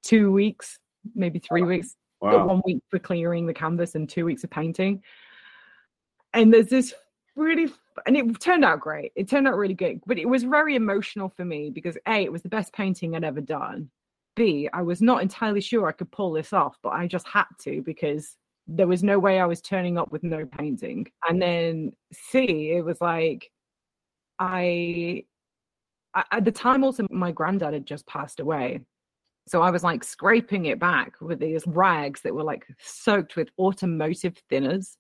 [0.03, 0.79] two weeks
[1.15, 1.69] maybe three wow.
[1.69, 2.47] weeks wow.
[2.47, 5.03] one week for clearing the canvas and two weeks of painting
[6.33, 6.95] and there's this
[7.41, 7.73] really
[8.07, 9.13] and it turned out great.
[9.17, 12.33] It turned out really good but it was very emotional for me because a it
[12.33, 13.91] was the best painting i'd ever done.
[14.37, 17.47] B i was not entirely sure i could pull this off but i just had
[17.63, 18.37] to because
[18.69, 21.07] there was no way i was turning up with no painting.
[21.29, 23.51] And then c it was like
[24.39, 25.25] i,
[26.33, 28.81] at the time also my granddad had just passed away.
[29.49, 33.49] So I was like scraping it back with these rags that were like soaked with
[33.59, 34.97] automotive thinners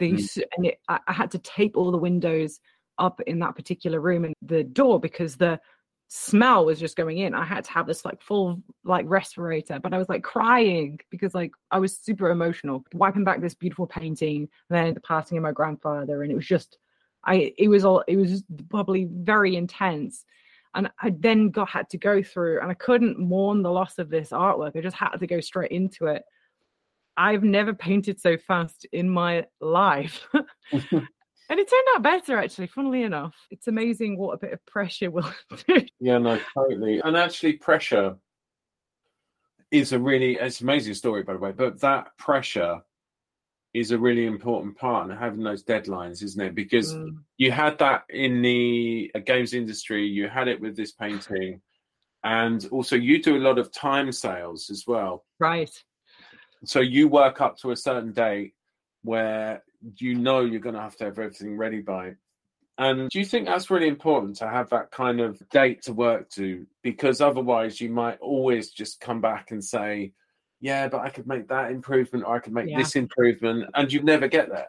[0.00, 0.42] these mm.
[0.56, 2.58] and it, I, I had to tape all the windows
[2.98, 5.60] up in that particular room and the door because the
[6.08, 7.34] smell was just going in.
[7.34, 11.34] I had to have this like full like respirator, but I was like crying because
[11.34, 15.42] like I was super emotional, wiping back this beautiful painting, and then the passing of
[15.42, 16.78] my grandfather, and it was just
[17.24, 20.24] I it was all it was probably very intense.
[20.74, 24.08] And I then got had to go through and I couldn't mourn the loss of
[24.08, 24.76] this artwork.
[24.76, 26.22] I just had to go straight into it.
[27.20, 30.26] I've never painted so fast in my life.
[30.72, 33.34] and it turned out better actually funnily enough.
[33.50, 35.30] It's amazing what a bit of pressure will
[35.68, 35.84] do.
[36.00, 37.00] Yeah no totally.
[37.04, 38.16] And actually pressure
[39.70, 42.80] is a really it's an amazing story by the way but that pressure
[43.74, 46.54] is a really important part and having those deadlines isn't it?
[46.54, 47.18] Because mm.
[47.36, 51.60] you had that in the uh, games industry you had it with this painting
[52.24, 55.26] and also you do a lot of time sales as well.
[55.38, 55.70] Right
[56.64, 58.54] so you work up to a certain date
[59.02, 59.62] where
[59.96, 62.14] you know you're going to have to have everything ready by.
[62.78, 66.30] And do you think that's really important to have that kind of date to work
[66.30, 66.66] to?
[66.82, 70.12] Because otherwise, you might always just come back and say,
[70.60, 72.78] yeah, but I could make that improvement or I could make yeah.
[72.78, 73.68] this improvement.
[73.74, 74.68] And you never get there.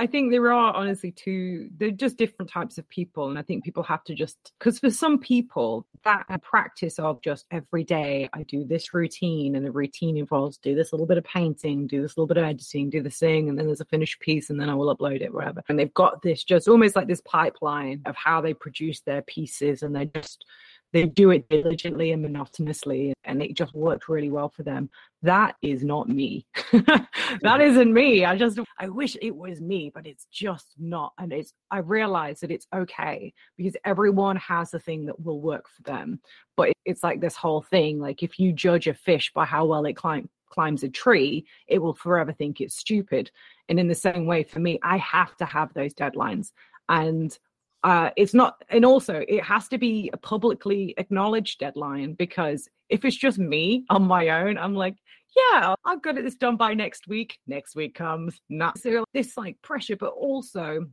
[0.00, 3.28] I think there are honestly two, they're just different types of people.
[3.28, 7.44] And I think people have to just, because for some people, that practice of just
[7.50, 11.24] every day, I do this routine, and the routine involves do this little bit of
[11.24, 14.20] painting, do this little bit of editing, do this thing, and then there's a finished
[14.20, 15.62] piece, and then I will upload it, wherever.
[15.68, 19.82] And they've got this just almost like this pipeline of how they produce their pieces,
[19.82, 20.46] and they're just,
[20.92, 24.90] they do it diligently and monotonously and it just works really well for them.
[25.22, 26.46] That is not me.
[27.42, 27.70] That mm-hmm.
[27.70, 28.24] isn't me.
[28.24, 32.40] I just i wish it was me but it's just not and it's i realize
[32.40, 36.20] that it's okay because everyone has a thing that will work for them.
[36.56, 39.84] But it's like this whole thing like if you judge a fish by how well
[39.84, 43.30] it climb, climbs a tree it will forever think it's stupid.
[43.68, 46.52] And in the same way for me i have to have those deadlines.
[46.88, 47.38] And
[47.82, 53.04] uh, it's not, and also it has to be a publicly acknowledged deadline because if
[53.04, 54.96] it's just me on my own, I'm like,
[55.36, 57.38] yeah, I've got it this done by next week.
[57.46, 60.86] Next week comes, not so this like pressure, but also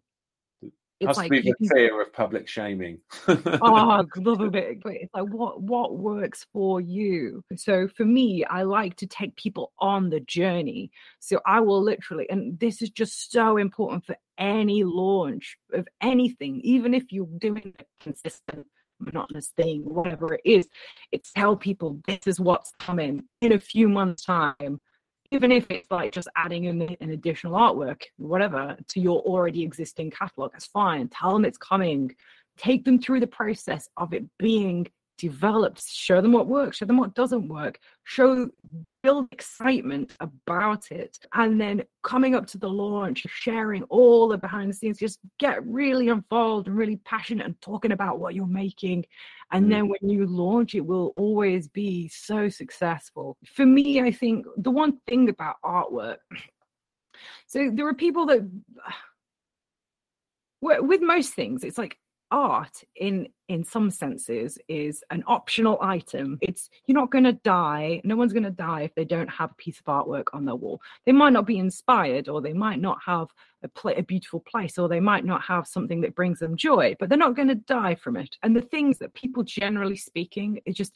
[1.00, 3.00] it's Has like to be the fear of public shaming.
[3.28, 4.82] oh, I love a bit.
[4.82, 7.44] But it's like what what works for you.
[7.56, 10.92] So for me, I like to take people on the journey.
[11.20, 16.62] So I will literally, and this is just so important for any launch of anything,
[16.62, 18.66] even if you're doing a consistent
[19.00, 20.68] monotonous thing, whatever it is,
[21.12, 24.80] it's tell people this is what's coming in a few months' time
[25.32, 30.12] even if it's like just adding in an additional artwork, whatever, to your already existing
[30.12, 31.10] catalog, that's fine.
[31.10, 32.16] Tell them it's coming.
[32.58, 34.88] Take them through the process of it being
[35.18, 35.84] developed.
[35.88, 38.50] Show them what works, show them what doesn't work, show
[39.08, 41.18] build excitement about it.
[41.34, 45.66] And then coming up to the launch, sharing all the behind the scenes, just get
[45.66, 49.06] really involved and really passionate and talking about what you're making.
[49.52, 49.70] And mm.
[49.70, 53.38] then when you launch, it will always be so successful.
[53.46, 56.18] For me, I think the one thing about artwork,
[57.46, 58.42] so there are people that
[60.62, 61.98] with most things, it's like
[62.32, 66.38] art in in some senses is an optional item.
[66.42, 69.52] It's you're not going to die no one's going to die if they don't have
[69.52, 70.82] a piece of artwork on their wall.
[71.06, 73.28] They might not be inspired or they might not have
[73.64, 76.96] a, pl- a beautiful place or they might not have something that brings them joy
[77.00, 78.36] but they're not going to die from it.
[78.44, 80.94] And the things that people generally speaking it just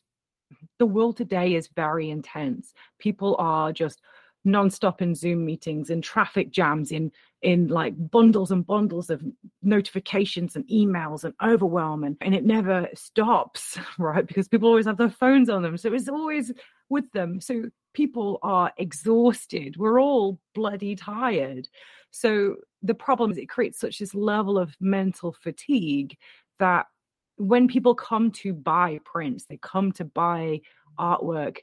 [0.80, 2.74] the world today is very intense.
[3.00, 4.02] People are just
[4.44, 7.12] non-stop in zoom meetings in traffic jams in
[7.42, 9.24] in like bundles and bundles of
[9.64, 14.98] notifications and emails and overwhelm and, and it never stops right because people always have
[14.98, 15.78] their phones on them.
[15.78, 16.52] So it's always
[16.90, 17.42] with them.
[17.42, 19.78] So people are exhausted.
[19.78, 21.68] We're all bloody tired.
[22.12, 26.18] So the problem is it creates such this level of mental fatigue
[26.60, 26.86] that
[27.38, 30.62] when people come to buy prints they come to buy
[31.00, 31.58] artwork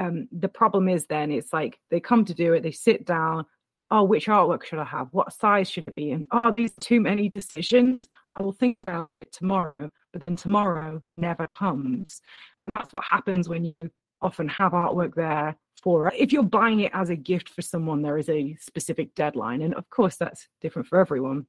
[0.00, 3.44] um, the problem is then it's like they come to do it, they sit down,
[3.90, 5.08] oh, which artwork should I have?
[5.12, 6.12] What size should it be?
[6.12, 8.00] And oh, these too many decisions.
[8.36, 9.74] I will think about it tomorrow,
[10.12, 12.20] but then tomorrow never comes.
[12.66, 13.74] And that's what happens when you
[14.22, 18.18] often have artwork there for if you're buying it as a gift for someone, there
[18.18, 19.62] is a specific deadline.
[19.62, 21.46] And of course that's different for everyone.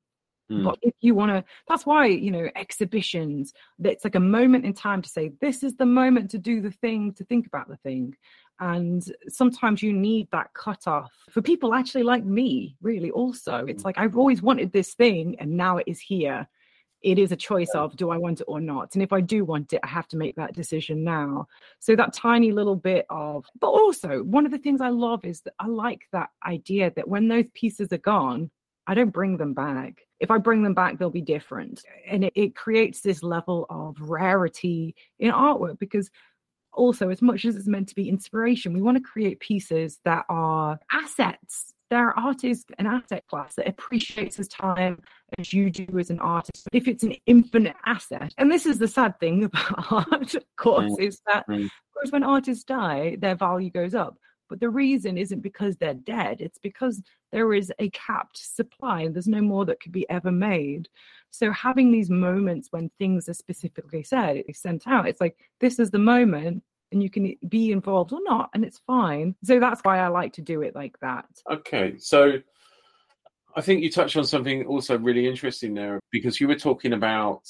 [0.52, 0.64] Mm.
[0.64, 4.74] But if you want to, that's why, you know, exhibitions, it's like a moment in
[4.74, 7.78] time to say, this is the moment to do the thing, to think about the
[7.78, 8.16] thing.
[8.62, 13.65] And sometimes you need that cutoff for people actually like me, really, also.
[13.65, 13.86] It's mm.
[13.86, 16.47] like, I've always wanted this thing and now it is here.
[17.02, 18.93] It is a choice of do I want it or not?
[18.93, 21.47] And if I do want it, I have to make that decision now.
[21.80, 25.41] So that tiny little bit of, but also one of the things I love is
[25.41, 28.52] that I like that idea that when those pieces are gone,
[28.86, 31.84] I don't bring them back if I bring them back, they'll be different.
[32.08, 36.12] And it, it creates this level of rarity in artwork because
[36.74, 40.26] also, as much as it's meant to be inspiration, we want to create pieces that
[40.30, 41.74] are assets.
[41.90, 45.02] There are artists an asset class that appreciates his time
[45.38, 46.70] as you do as an artist.
[46.72, 50.94] If it's an infinite asset, and this is the sad thing about art, of course,
[50.94, 51.00] mm.
[51.02, 51.66] is that mm.
[51.66, 54.18] of course when artists die, their value goes up.
[54.52, 59.16] But the reason isn't because they're dead, it's because there is a capped supply and
[59.16, 60.90] there's no more that could be ever made.
[61.30, 65.38] So having these moments when things are specifically said, it is sent out, it's like
[65.62, 69.36] this is the moment and you can be involved or not, and it's fine.
[69.42, 71.30] So that's why I like to do it like that.
[71.50, 71.94] Okay.
[71.98, 72.34] So
[73.56, 77.50] I think you touched on something also really interesting there because you were talking about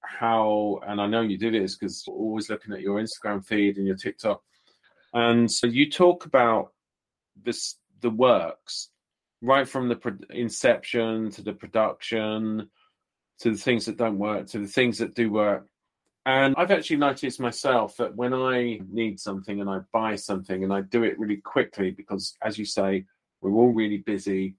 [0.00, 3.86] how, and I know you did this because always looking at your Instagram feed and
[3.86, 4.40] your TikTok,
[5.14, 6.72] and so you talk about
[7.42, 8.90] this the works
[9.42, 12.68] right from the pro- inception to the production
[13.40, 15.66] to the things that don't work to the things that do work.
[16.26, 20.72] And I've actually noticed myself that when I need something and I buy something and
[20.72, 23.06] I do it really quickly because, as you say,
[23.40, 24.56] we're all really busy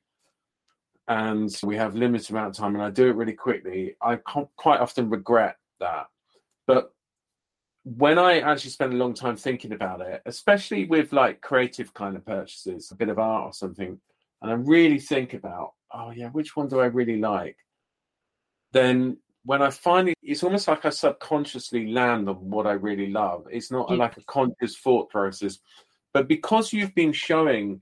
[1.07, 4.79] and we have limited amount of time and I do it really quickly, I quite
[4.79, 6.07] often regret that.
[6.65, 6.93] But
[7.84, 12.15] when I actually spend a long time thinking about it, especially with like creative kind
[12.15, 14.00] of purchases, a bit of art or something,
[14.42, 17.58] and I really think about, oh yeah, which one do I really like?
[18.72, 23.48] Then when I finally, it's almost like I subconsciously land on what I really love.
[23.50, 23.96] It's not yeah.
[23.96, 25.60] like a conscious thought process,
[26.13, 27.82] but because you've been showing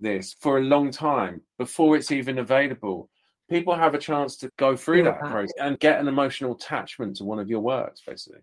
[0.00, 3.10] this for a long time before it's even available,
[3.48, 7.24] people have a chance to go through that process and get an emotional attachment to
[7.24, 8.40] one of your works, basically.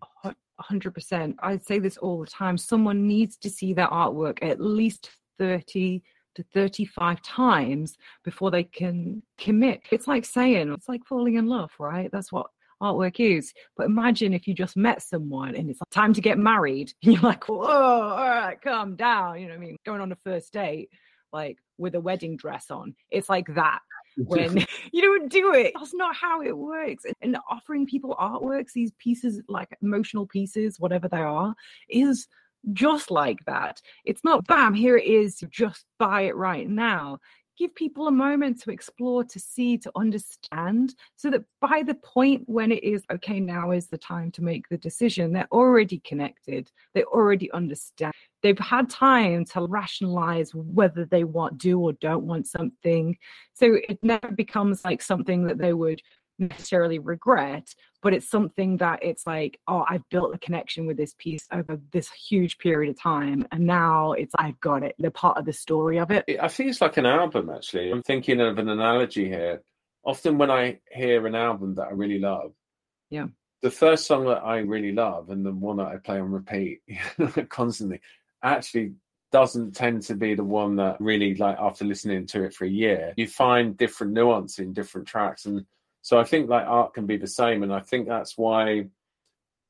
[0.62, 1.36] 100%.
[1.42, 2.58] I say this all the time.
[2.58, 5.10] Someone needs to see that artwork at least
[5.40, 6.04] 30
[6.36, 9.82] to 35 times before they can commit.
[9.92, 12.10] It's like saying, it's like falling in love, right?
[12.12, 12.48] That's what
[12.82, 13.54] artwork is.
[13.76, 16.94] But imagine if you just met someone and it's like time to get married.
[17.04, 19.40] And you're like, whoa, all right, calm down.
[19.40, 19.78] You know what I mean?
[19.86, 20.90] Going on a first date,
[21.34, 22.96] like with a wedding dress on.
[23.10, 23.80] It's like that
[24.18, 24.58] when
[24.92, 25.74] you don't do it.
[25.76, 27.06] That's not how it works.
[27.22, 31.56] And offering people artworks, these pieces, like emotional pieces, whatever they are,
[31.90, 32.28] is
[32.74, 33.82] just like that.
[34.06, 37.20] It's not bam, here it is, just buy it right now
[37.62, 42.42] give people a moment to explore, to see, to understand, so that by the point
[42.48, 46.72] when it is, okay, now is the time to make the decision, they're already connected,
[46.96, 48.14] they already understand.
[48.42, 53.16] They've had time to rationalize whether they want, do or don't want something.
[53.54, 56.02] So it never becomes like something that they would
[56.42, 61.16] necessarily regret, but it's something that it's like, oh, I've built a connection with this
[61.18, 63.48] piece over this huge period of time.
[63.52, 64.96] And now it's, I've got it.
[65.00, 66.26] They're part of the story of it.
[66.42, 67.92] I think it's like an album, actually.
[67.92, 69.62] I'm thinking of an analogy here.
[70.04, 72.54] Often when I hear an album that I really love,
[73.12, 73.28] yeah.
[73.62, 76.82] The first song that I really love and the one that I play on repeat
[77.50, 78.02] constantly
[78.42, 78.94] actually
[79.32, 82.70] doesn't tend to be the one that really like after listening to it for a
[82.70, 85.66] year you find different nuance in different tracks and
[86.02, 88.88] so I think like art can be the same, and I think that's why,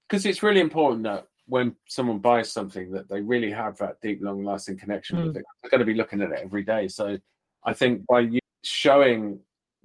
[0.08, 4.20] because it's really important that when someone buys something that they really have that deep,
[4.22, 5.28] long-lasting connection mm.
[5.28, 5.44] with it.
[5.62, 6.88] They're going to be looking at it every day.
[6.88, 7.18] So
[7.66, 9.40] I think by you showing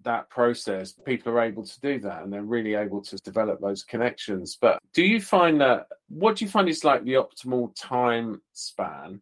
[0.04, 3.82] that process, people are able to do that, and they're really able to develop those
[3.82, 4.56] connections.
[4.60, 5.88] But do you find that?
[6.08, 9.20] What do you find is like the optimal time span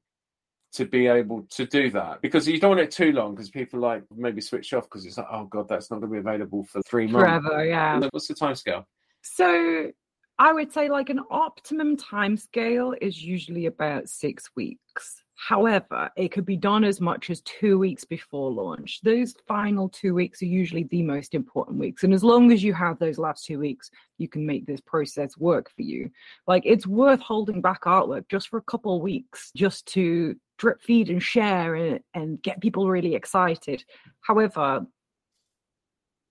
[0.74, 3.80] to be able to do that because you don't want it too long because people
[3.80, 6.64] like maybe switch off because it's like oh god that's not going to be available
[6.64, 7.46] for three months.
[7.46, 8.00] Forever yeah.
[8.10, 8.86] What's the time scale
[9.22, 9.90] so
[10.38, 16.32] i would say like an optimum time scale is usually about six weeks however it
[16.32, 20.46] could be done as much as two weeks before launch those final two weeks are
[20.46, 23.90] usually the most important weeks and as long as you have those last two weeks
[24.18, 26.08] you can make this process work for you
[26.46, 31.10] like it's worth holding back artwork just for a couple weeks just to drip feed
[31.10, 33.84] and share and, and get people really excited.
[34.20, 34.86] However,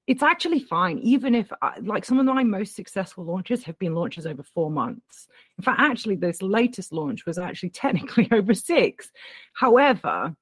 [0.06, 3.95] it's actually fine, even if uh, like some of my most successful launches have been
[3.95, 5.28] launches over four months.
[5.58, 9.12] In fact, actually, this latest launch was actually technically over six.
[9.54, 10.36] However,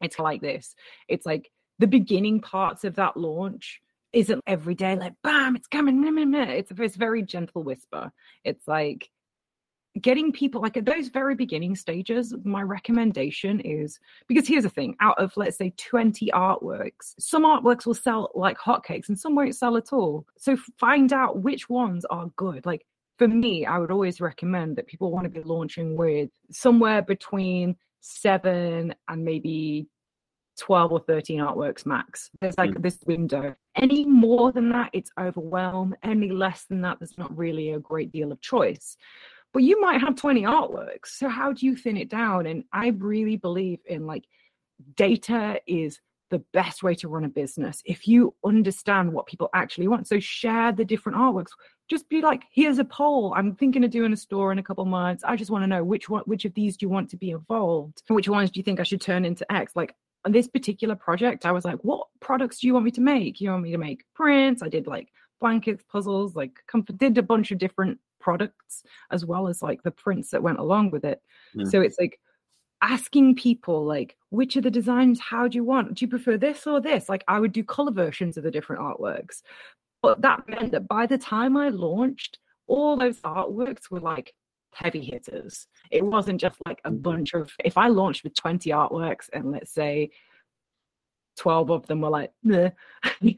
[0.00, 0.74] it's like this
[1.08, 3.80] it's like the beginning parts of that launch
[4.12, 6.02] isn't every day like bam it's coming
[6.34, 8.10] it's a very gentle whisper
[8.44, 9.08] it's like
[10.02, 14.96] getting people like at those very beginning stages my recommendation is because here's the thing
[15.00, 19.54] out of let's say 20 artworks some artworks will sell like hotcakes and some won't
[19.54, 22.84] sell at all so find out which ones are good like
[23.18, 27.76] for me i would always recommend that people want to be launching with somewhere between
[28.00, 29.88] seven and maybe
[30.58, 32.30] 12 or 13 artworks max.
[32.40, 32.82] There's like mm.
[32.82, 33.54] this window.
[33.76, 35.96] Any more than that, it's overwhelmed.
[36.02, 38.96] Any less than that, there's not really a great deal of choice
[39.58, 42.46] you might have 20 artworks so how do you thin it down?
[42.46, 44.24] And i really believe in like
[44.96, 46.00] data is
[46.30, 50.06] the best way to run a business if you understand what people actually want.
[50.06, 51.52] So share the different artworks.
[51.88, 53.32] Just be like here's a poll.
[53.34, 55.24] I'm thinking of doing a store in a couple months.
[55.24, 57.30] I just want to know which one which of these do you want to be
[57.30, 58.02] involved?
[58.08, 59.74] Which ones do you think i should turn into x?
[59.74, 59.94] Like
[60.24, 63.40] on this particular project i was like what products do you want me to make?
[63.40, 64.62] You want me to make prints?
[64.62, 65.08] I did like
[65.40, 67.96] blankets puzzles like comfort did a bunch of different
[68.28, 71.22] products as well as like the prints that went along with it.
[71.54, 71.64] Yeah.
[71.64, 72.20] So it's like
[72.82, 75.18] asking people like which of the designs?
[75.18, 75.94] How do you want?
[75.94, 77.08] Do you prefer this or this?
[77.08, 79.40] Like i would do color versions of the different artworks.
[80.02, 84.34] But that meant that by the time i launched all those artworks were like
[84.74, 85.66] heavy hitters.
[85.90, 89.72] It wasn't just like a bunch of if i launched with 20 artworks and let's
[89.72, 90.10] say
[91.38, 92.32] 12 of them were like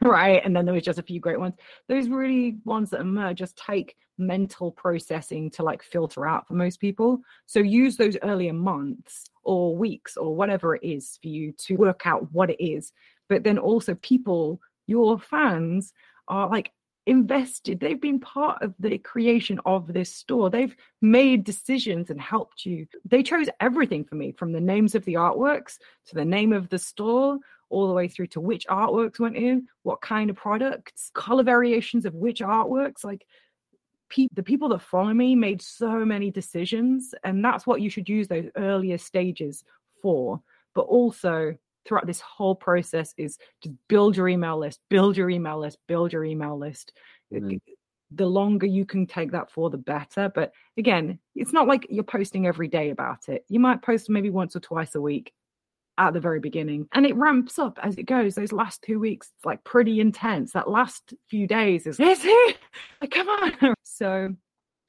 [0.03, 0.43] right?
[0.45, 1.55] And then there was just a few great ones.
[1.89, 6.81] Those really ones that emerge just take mental processing to like filter out for most
[6.81, 7.21] people.
[7.47, 12.03] So use those earlier months or weeks or whatever it is for you to work
[12.07, 12.93] out what it is.
[13.29, 15.93] But then also people your fans
[16.29, 16.73] are like
[17.07, 17.81] invested.
[17.81, 20.51] They've been part of the creation of this store.
[20.51, 22.87] They've made decisions and helped you.
[23.05, 26.69] They chose everything for me from the names of the artworks to the name of
[26.69, 27.39] the store
[27.71, 32.05] all the way through to which artworks went in, what kind of products, color variations
[32.05, 33.05] of which artworks.
[33.05, 33.25] Like
[34.11, 38.09] pe- the people that follow me made so many decisions, and that's what you should
[38.09, 39.65] use those earlier stages
[40.03, 40.41] for.
[40.75, 41.57] But also
[41.87, 46.13] throughout this whole process is just build your email list, build your email list, build
[46.13, 46.93] your email list.
[47.33, 47.57] Mm-hmm.
[48.13, 50.31] The longer you can take that for, the better.
[50.35, 53.45] But again, it's not like you're posting every day about it.
[53.49, 55.33] You might post maybe once or twice a week
[55.99, 58.35] at the very beginning and it ramps up as it goes.
[58.35, 60.53] Those last two weeks it's like pretty intense.
[60.53, 62.57] That last few days is is it?
[63.01, 63.75] Like, come on.
[63.83, 64.35] So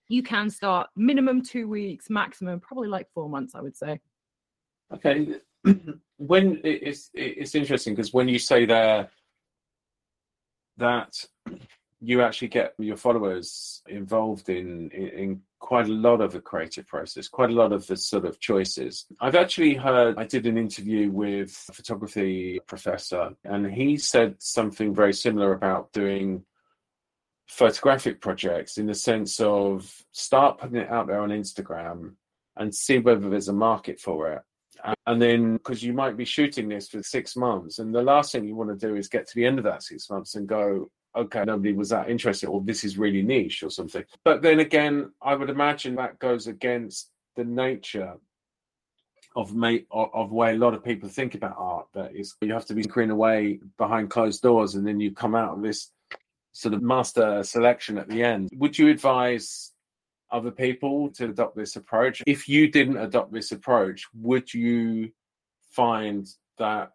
[0.08, 4.00] you can start minimum two weeks maximum probably like four months i would say.
[4.94, 5.36] Okay.
[6.18, 9.10] When it's it's interesting because when you say there
[10.78, 11.26] that
[12.02, 17.28] you actually get your followers involved in, in, quite a lot of the creative process,
[17.28, 19.06] quite a lot of the sort of choices.
[19.20, 24.96] I've actually heard I did an interview with a photography professor, and he said something
[24.96, 26.44] very similar about doing
[27.48, 32.14] photographic projects in the sense of start putting it out there on Instagram
[32.58, 34.42] and see whether there's a market for it.
[35.06, 38.46] And then, because you might be shooting this for six months, and the last thing
[38.46, 40.90] you want to do is get to the end of that six months and go,
[41.16, 44.04] okay, nobody was that interested, or this is really niche or something.
[44.24, 48.16] But then again, I would imagine that goes against the nature
[49.36, 51.88] of mate of, way a lot of people think about art.
[51.94, 55.36] That is, you have to be screened away behind closed doors, and then you come
[55.36, 55.92] out of this
[56.52, 58.50] sort of master selection at the end.
[58.54, 59.72] Would you advise
[60.32, 62.22] other people to adopt this approach?
[62.28, 65.12] If you didn't adopt this approach, would you
[65.70, 66.92] find that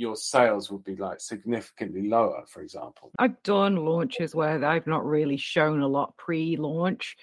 [0.00, 3.10] your sales would be like significantly lower, for example?
[3.18, 7.16] I've done launches where I've not really shown a lot pre launch.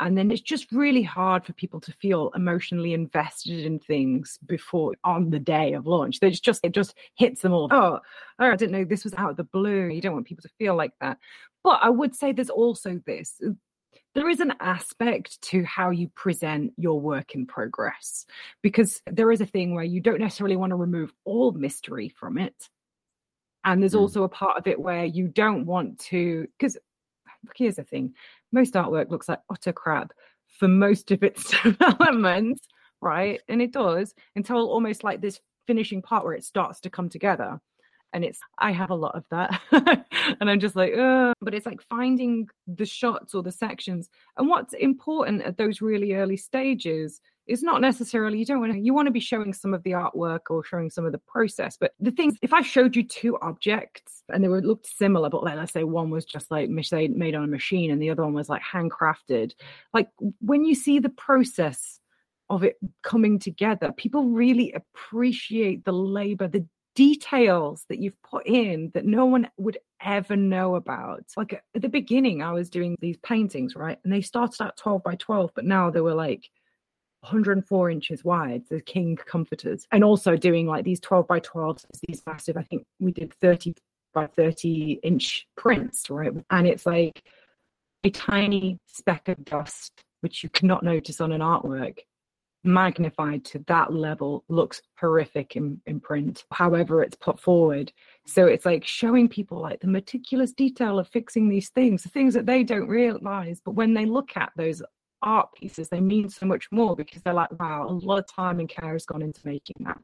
[0.00, 4.94] And then it's just really hard for people to feel emotionally invested in things before
[5.02, 6.20] on the day of launch.
[6.20, 7.68] There's just it just hits them all.
[7.72, 7.98] Oh,
[8.38, 9.86] oh, I didn't know this was out of the blue.
[9.86, 11.18] You don't want people to feel like that.
[11.64, 13.40] But I would say there's also this
[14.18, 18.26] there is an aspect to how you present your work in progress
[18.62, 22.36] because there is a thing where you don't necessarily want to remove all mystery from
[22.36, 22.68] it.
[23.64, 24.00] And there's mm.
[24.00, 26.76] also a part of it where you don't want to, because
[27.44, 28.14] look, here's the thing
[28.50, 30.12] most artwork looks like utter crap
[30.58, 32.60] for most of its development,
[33.00, 33.40] right?
[33.46, 35.38] And it does until almost like this
[35.68, 37.60] finishing part where it starts to come together
[38.12, 39.60] and it's i have a lot of that
[40.40, 41.34] and i'm just like Ugh.
[41.40, 46.14] but it's like finding the shots or the sections and what's important at those really
[46.14, 49.72] early stages is not necessarily you don't want to you want to be showing some
[49.72, 52.94] of the artwork or showing some of the process but the things if i showed
[52.94, 56.50] you two objects and they were looked similar but like let's say one was just
[56.50, 59.52] like made on a machine and the other one was like handcrafted
[59.94, 60.08] like
[60.40, 62.00] when you see the process
[62.50, 68.90] of it coming together people really appreciate the labor the details that you've put in
[68.94, 71.24] that no one would ever know about.
[71.36, 73.98] Like at the beginning, I was doing these paintings, right?
[74.04, 76.48] And they started at 12 by 12, but now they were like
[77.20, 82.22] 104 inches wide, the King Comforters, and also doing like these 12 by 12s, these
[82.26, 83.74] massive, I think we did 30
[84.14, 86.32] by 30 inch prints, right?
[86.50, 87.22] And it's like
[88.04, 91.98] a tiny speck of dust, which you cannot notice on an artwork
[92.64, 97.92] magnified to that level looks horrific in, in print however it's put forward.
[98.26, 102.34] So it's like showing people like the meticulous detail of fixing these things the things
[102.34, 104.82] that they don't realize but when they look at those
[105.22, 108.60] art pieces they mean so much more because they're like wow a lot of time
[108.60, 110.02] and care has gone into making that.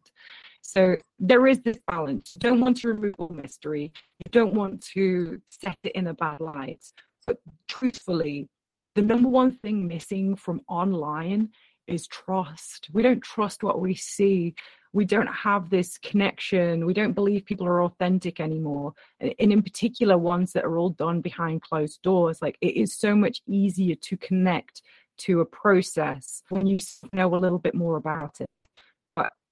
[0.66, 2.32] So there is this balance.
[2.34, 3.92] You don't want to remove all mystery.
[4.24, 6.82] You don't want to set it in a bad light.
[7.26, 7.36] But
[7.68, 8.48] truthfully
[8.94, 11.50] the number one thing missing from online
[11.86, 12.88] is trust.
[12.92, 14.54] We don't trust what we see.
[14.92, 16.86] We don't have this connection.
[16.86, 18.94] We don't believe people are authentic anymore.
[19.20, 22.40] And in particular, ones that are all done behind closed doors.
[22.40, 24.82] Like it is so much easier to connect
[25.16, 26.78] to a process when you
[27.12, 28.48] know a little bit more about it.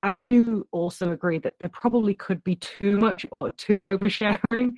[0.03, 4.73] I do also agree that there probably could be too much or too oversharing.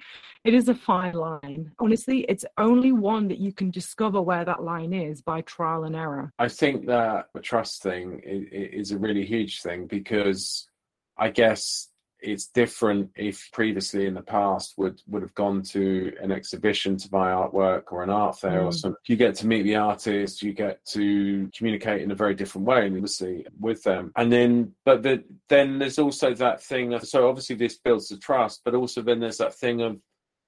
[0.45, 1.73] It is a fine line.
[1.79, 5.97] Honestly, it's only one that you can discover where that line is by trial and
[5.97, 6.33] error.
[6.39, 10.69] I think that the trust thing is a really huge thing because
[11.17, 11.89] I guess
[12.21, 17.09] it's different if previously in the past would would have gone to an exhibition to
[17.09, 18.67] buy artwork or an art fair mm.
[18.67, 22.35] or something you get to meet the artist you get to communicate in a very
[22.35, 27.07] different way obviously with them and then but the, then there's also that thing of,
[27.07, 30.01] so obviously this builds the trust but also then there's that thing of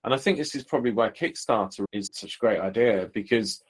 [0.04, 3.62] and i think this is probably why kickstarter is such a great idea because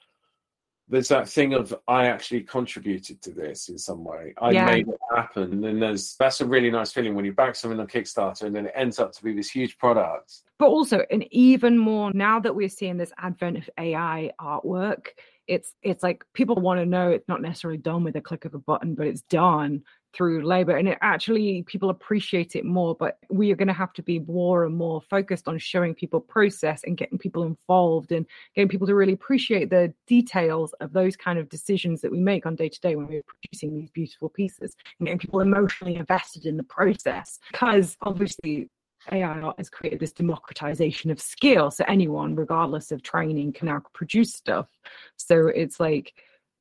[0.89, 4.33] there's that thing of I actually contributed to this in some way.
[4.41, 4.65] I yeah.
[4.65, 5.63] made it happen.
[5.65, 8.67] And there's that's a really nice feeling when you back something on Kickstarter and then
[8.67, 10.33] it ends up to be this huge product.
[10.59, 15.07] But also, and even more now that we're seeing this advent of AI artwork,
[15.47, 18.53] it's it's like people want to know it's not necessarily done with a click of
[18.53, 19.83] a button, but it's done
[20.17, 23.93] through labor and it actually people appreciate it more but we are going to have
[23.93, 28.25] to be more and more focused on showing people process and getting people involved and
[28.55, 32.47] getting people to really appreciate the details of those kind of decisions that we make
[32.47, 36.47] on day to day when we're producing these beautiful pieces and getting people emotionally invested
[36.47, 38.67] in the process because obviously
[39.11, 41.71] AI art has created this democratization of skill.
[41.71, 44.67] So anyone, regardless of training, can now produce stuff.
[45.15, 46.13] So it's like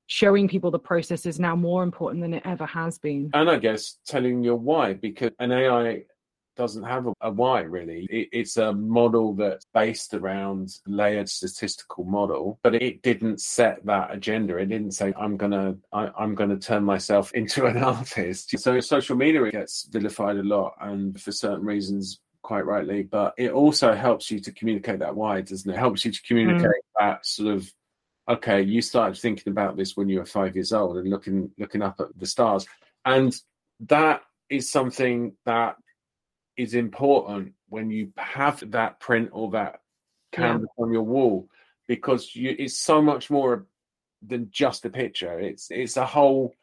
[0.07, 3.31] showing people the process is now more important than it ever has been.
[3.35, 6.05] And I guess telling your why, because an AI
[6.57, 8.07] doesn't have a, a why really.
[8.11, 14.13] It, it's a model that's based around layered statistical model, but it didn't set that
[14.13, 14.57] agenda.
[14.57, 18.59] It didn't say I'm gonna I, I'm gonna turn myself into an artist.
[18.59, 23.03] So social media gets vilified a lot, and for certain reasons, quite rightly.
[23.03, 25.75] But it also helps you to communicate that why, doesn't it?
[25.75, 26.99] it helps you to communicate mm.
[26.99, 27.71] that sort of
[28.29, 31.83] okay, you started thinking about this when you were five years old and looking looking
[31.83, 32.67] up at the stars,
[33.05, 33.35] and
[33.81, 35.77] that is something that
[36.57, 39.81] is important when you have that print or that
[40.33, 40.85] canvas yeah.
[40.85, 41.49] on your wall
[41.87, 43.67] because you, it's so much more
[44.27, 45.39] than just a picture.
[45.39, 46.55] It's it's a whole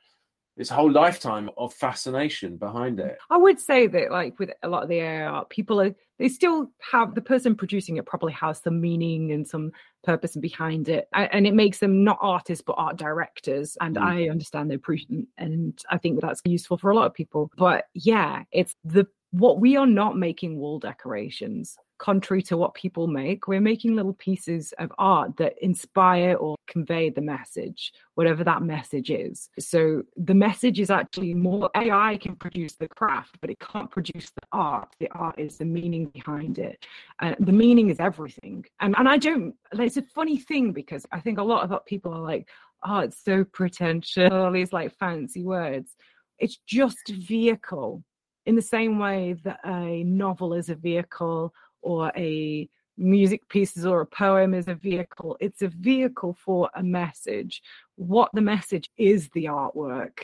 [0.56, 3.18] it's a whole lifetime of fascination behind it.
[3.30, 6.30] I would say that, like with a lot of the AI art, people are they
[6.30, 9.72] still have the person producing it probably has some meaning and some
[10.04, 13.78] purpose and behind it, and it makes them not artists but art directors.
[13.82, 14.02] And mm.
[14.02, 17.52] I understand the appreciation, and I think that's useful for a lot of people.
[17.58, 23.08] But yeah, it's the what we are not making wall decorations contrary to what people
[23.08, 23.48] make.
[23.48, 29.10] We're making little pieces of art that inspire or convey the message, whatever that message
[29.10, 29.50] is.
[29.58, 34.32] So the message is actually more AI can produce the craft, but it can't produce
[34.32, 34.90] the art.
[35.00, 36.86] The art is the meaning behind it.
[37.22, 38.66] And the meaning is everything.
[38.82, 42.14] And and I don't it's a funny thing because I think a lot of people
[42.14, 42.50] are like,
[42.86, 45.96] oh, it's so pretentious, all these like fancy words.
[46.38, 48.04] It's just a vehicle
[48.46, 51.54] in the same way that a novel is a vehicle
[51.84, 52.68] or a
[52.98, 55.38] music pieces or a poem is a vehicle.
[55.40, 57.62] It's a vehicle for a message.
[57.96, 60.24] What the message is the artwork.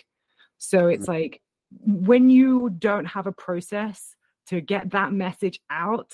[0.58, 1.14] So it's mm.
[1.14, 1.42] like
[1.86, 4.16] when you don't have a process
[4.48, 6.14] to get that message out,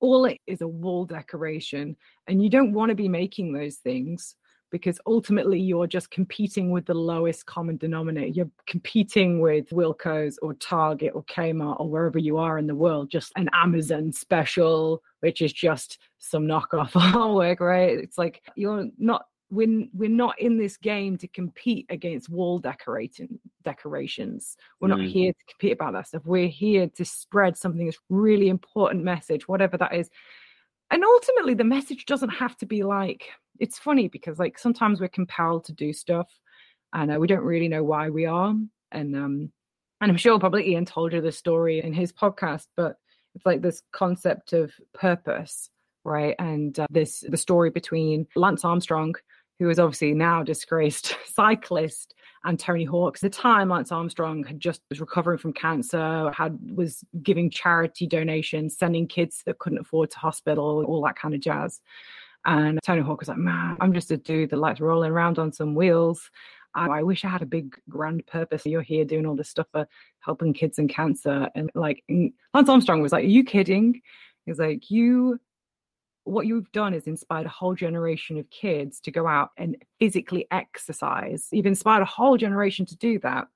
[0.00, 1.96] all it is a wall decoration.
[2.26, 4.36] And you don't want to be making those things
[4.76, 8.28] because ultimately you're just competing with the lowest common denominator.
[8.28, 13.10] You're competing with Wilko's or Target or Kmart or wherever you are in the world,
[13.10, 17.98] just an Amazon special, which is just some knockoff artwork, right?
[17.98, 23.38] It's like you're not we're, we're not in this game to compete against wall decorating
[23.64, 25.08] decorations we're not mm.
[25.08, 29.46] here to compete about that stuff we're here to spread something that's really important message
[29.46, 30.10] whatever that is
[30.90, 33.28] and ultimately the message doesn't have to be like
[33.60, 36.28] it's funny because like sometimes we're compelled to do stuff
[36.92, 38.54] and uh, we don't really know why we are
[38.92, 39.50] and um
[40.00, 42.96] and i'm sure probably ian told you the story in his podcast but
[43.34, 45.70] it's like this concept of purpose
[46.04, 49.14] right and uh, this the story between lance armstrong
[49.58, 53.16] who is obviously now disgraced cyclist and Tony Hawk.
[53.16, 58.06] At the time, Lance Armstrong had just was recovering from cancer, had was giving charity
[58.06, 61.80] donations, sending kids that couldn't afford to hospital, all that kind of jazz.
[62.46, 65.52] And Tony Hawk was like, man, I'm just a dude that likes rolling around on
[65.52, 66.30] some wheels.
[66.74, 68.66] I, wish I had a big grand purpose.
[68.66, 69.86] You're here doing all this stuff for
[70.20, 71.48] helping kids and cancer.
[71.54, 74.00] And like Lance Armstrong was like, Are you kidding?
[74.44, 75.40] He's like, You
[76.24, 80.46] what you've done is inspired a whole generation of kids to go out and physically
[80.50, 81.46] exercise.
[81.52, 83.46] You've inspired a whole generation to do that.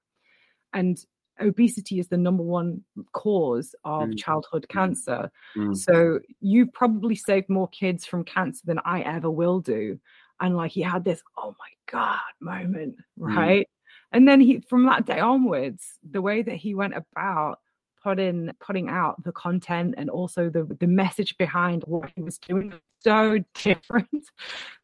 [0.72, 1.04] And
[1.40, 2.82] obesity is the number one
[3.12, 4.18] cause of mm.
[4.18, 4.72] childhood mm.
[4.72, 5.30] cancer.
[5.56, 5.76] Mm.
[5.76, 9.98] So you probably saved more kids from cancer than I ever will do.
[10.40, 13.36] And like he had this, oh my God moment, mm.
[13.36, 13.66] right?
[13.66, 13.74] Mm.
[14.12, 17.58] And then he from that day onwards, the way that he went about
[18.02, 22.70] putting putting out the content and also the the message behind what he was doing
[22.70, 24.24] was so different.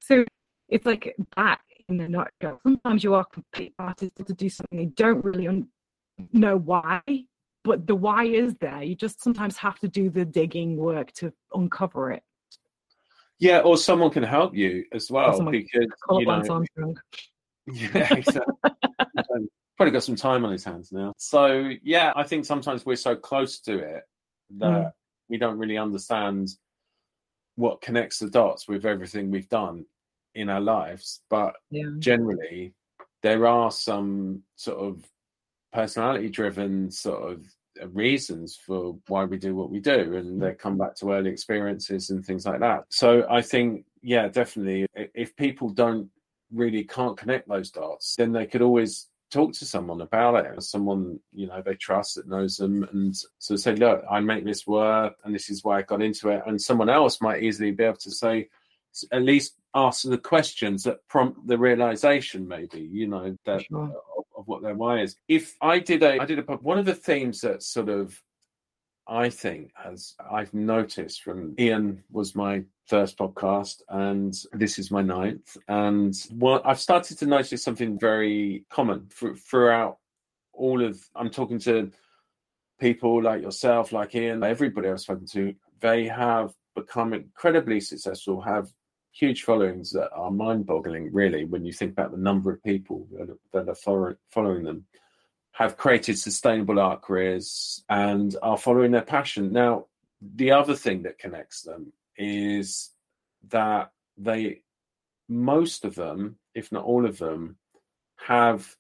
[0.01, 0.25] So
[0.69, 2.61] it's like that in the nutshell.
[2.63, 5.69] Sometimes you are complete artists to do something you don't really un-
[6.33, 7.03] know why,
[7.65, 8.83] but the why is there.
[8.83, 12.23] You just sometimes have to do the digging work to uncover it.
[13.39, 16.95] Yeah, or someone can help you as well because you know,
[17.67, 18.53] Yeah, exactly.
[19.77, 21.13] probably got some time on his hands now.
[21.19, 24.05] So yeah, I think sometimes we're so close to it
[24.59, 24.93] that mm.
[25.29, 26.49] we don't really understand
[27.57, 29.85] what connects the dots with everything we've done
[30.35, 31.21] in our lives.
[31.29, 31.91] But yeah.
[31.99, 32.75] generally,
[33.23, 35.05] there are some sort of
[35.73, 37.45] personality driven sort of
[37.95, 40.41] reasons for why we do what we do and mm.
[40.41, 44.87] they come back to early experiences and things like that so i think yeah definitely
[44.95, 46.09] if people don't
[46.51, 51.19] really can't connect those dots then they could always talk to someone about it, someone
[51.33, 55.15] you know they trust that knows them, and so say, look, I make this work,
[55.25, 57.97] and this is why I got into it, and someone else might easily be able
[57.99, 58.49] to say,
[59.13, 63.93] at least ask the questions that prompt the realization, maybe you know that sure.
[64.37, 65.17] Of, what their why is.
[65.29, 68.21] If I did a, I did a one of the themes that sort of
[69.09, 75.03] I think, as I've noticed from Ian was my first podcast, and this is my
[75.03, 75.57] ninth.
[75.69, 79.99] And what I've started to notice something very common for, throughout
[80.53, 80.99] all of.
[81.15, 81.93] I'm talking to
[82.81, 85.55] people like yourself, like Ian, everybody I've spoken to.
[85.81, 88.73] They have become incredibly successful, have
[89.19, 93.09] huge followings that are mind-boggling, really, when you think about the number of people
[93.53, 94.85] that are, following them
[95.53, 99.53] have created sustainable art careers and are following their passion.
[99.53, 99.87] Now,
[100.21, 102.91] the other thing that connects them is
[103.49, 104.61] that they,
[105.29, 107.57] most of them, if not all of them,
[108.19, 108.77] have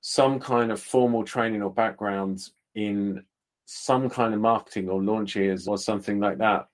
[0.00, 2.40] some kind of formal training or background
[2.74, 3.24] in
[3.66, 6.68] some kind of marketing or launches or something like that.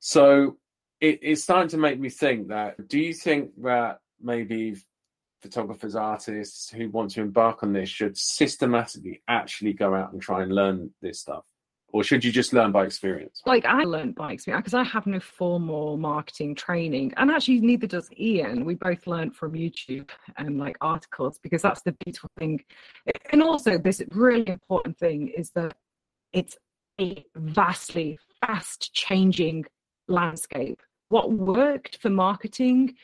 [0.00, 0.56] So
[1.00, 4.76] it, it's starting to make me think that do you think that maybe
[5.40, 10.42] photographers, artists who want to embark on this should systematically actually go out and try
[10.42, 11.44] and learn this stuff?
[11.92, 13.42] Or should you just learn by experience?
[13.46, 17.88] Like I learned by experience because I have no formal marketing training, and actually neither
[17.88, 18.64] does Ian.
[18.64, 22.62] We both learned from YouTube and like articles because that's the beautiful thing.
[23.32, 25.74] And also, this really important thing is that
[26.32, 26.56] it's
[27.00, 29.64] a vastly fast changing
[30.06, 30.80] landscape.
[31.10, 32.94] What worked for marketing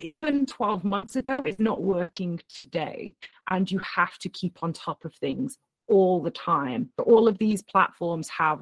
[0.00, 3.14] even 12 months ago is not working today.
[3.50, 6.90] And you have to keep on top of things all the time.
[6.98, 8.60] All of these platforms have,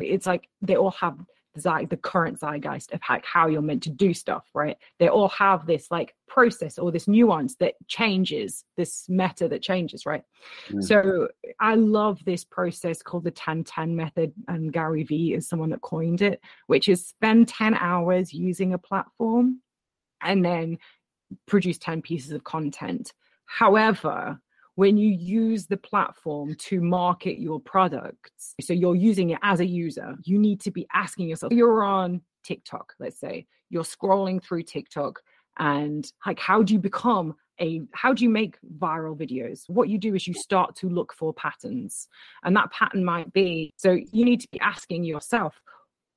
[0.00, 1.18] it's like they all have
[1.54, 4.76] the, the current zeitgeist of how, how you're meant to do stuff, right?
[4.98, 10.06] They all have this like process or this nuance that changes, this meta that changes,
[10.06, 10.22] right?
[10.70, 10.82] Mm.
[10.82, 11.28] So
[11.60, 15.82] I love this process called the 10 10 method, and Gary Vee is someone that
[15.82, 19.60] coined it, which is spend 10 hours using a platform
[20.22, 20.78] and then
[21.46, 23.12] produce 10 pieces of content.
[23.46, 24.40] However,
[24.74, 29.66] when you use the platform to market your products, so you're using it as a
[29.66, 34.62] user, you need to be asking yourself, you're on TikTok, let's say, you're scrolling through
[34.62, 35.20] TikTok,
[35.58, 39.68] and like, how do you become a how do you make viral videos?
[39.68, 42.08] What you do is you start to look for patterns.
[42.42, 45.60] And that pattern might be so you need to be asking yourself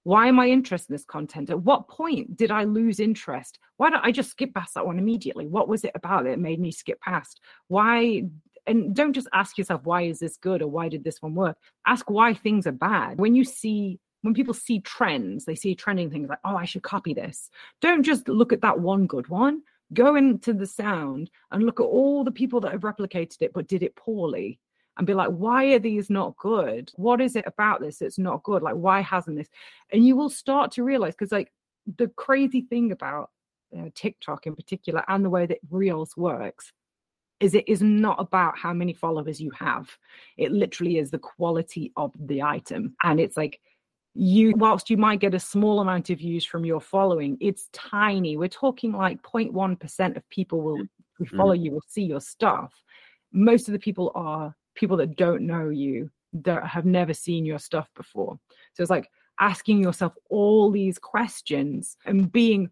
[0.05, 1.49] why am I interested in this content?
[1.49, 3.57] At what point did I lose interest?
[3.77, 5.47] Why don't I just skip past that one immediately?
[5.47, 7.41] What was it about that made me skip past?
[7.69, 8.21] Why?
[8.67, 11.57] And don't just ask yourself, why is this good or why did this one work?
[11.87, 13.17] Ask why things are bad.
[13.17, 16.83] When you see, when people see trends, they see trending things like, oh, I should
[16.83, 17.49] copy this.
[17.81, 19.63] Don't just look at that one good one.
[19.91, 23.67] Go into the sound and look at all the people that have replicated it but
[23.67, 24.59] did it poorly
[24.97, 26.91] and be like, why are these not good?
[26.95, 28.61] What is it about this that's not good?
[28.61, 29.49] Like, why hasn't this?
[29.91, 31.51] And you will start to realize because, like,
[31.97, 33.29] the crazy thing about
[33.71, 36.71] you know, TikTok in particular and the way that Reels works
[37.39, 39.89] is it is not about how many followers you have.
[40.37, 42.95] It literally is the quality of the item.
[43.03, 43.59] And it's like,
[44.15, 48.37] you whilst you might get a small amount of views from your following it's tiny
[48.37, 50.81] we're talking like 0.1% of people will
[51.17, 51.35] who mm.
[51.35, 52.73] follow you will see your stuff
[53.33, 56.11] most of the people are people that don't know you
[56.43, 58.39] that have never seen your stuff before.
[58.73, 59.09] So it's like
[59.39, 62.69] asking yourself all these questions and being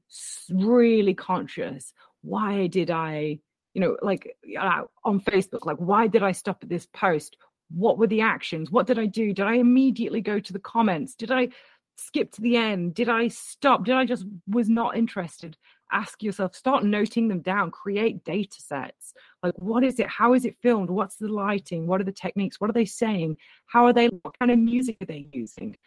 [0.50, 1.94] really conscious.
[2.22, 3.40] Why did i
[3.74, 7.38] you know like uh, on facebook like why did i stop at this post?
[7.70, 8.72] What were the actions?
[8.72, 9.34] What did i do?
[9.34, 11.16] Did i immediately go to the comments?
[11.16, 11.50] Did i
[11.98, 12.94] skip to the end?
[12.96, 13.84] Did i stop?
[13.84, 15.58] Did i just was not interested
[15.94, 19.14] ask yourself, start noting them down, create data sets.
[19.42, 20.08] Like, what is it?
[20.08, 20.90] How is it filmed?
[20.90, 21.88] What's the lighting?
[21.88, 22.60] What are the techniques?
[22.60, 23.38] What are they saying?
[23.68, 24.08] How are they?
[24.08, 25.78] What kind of music are they using?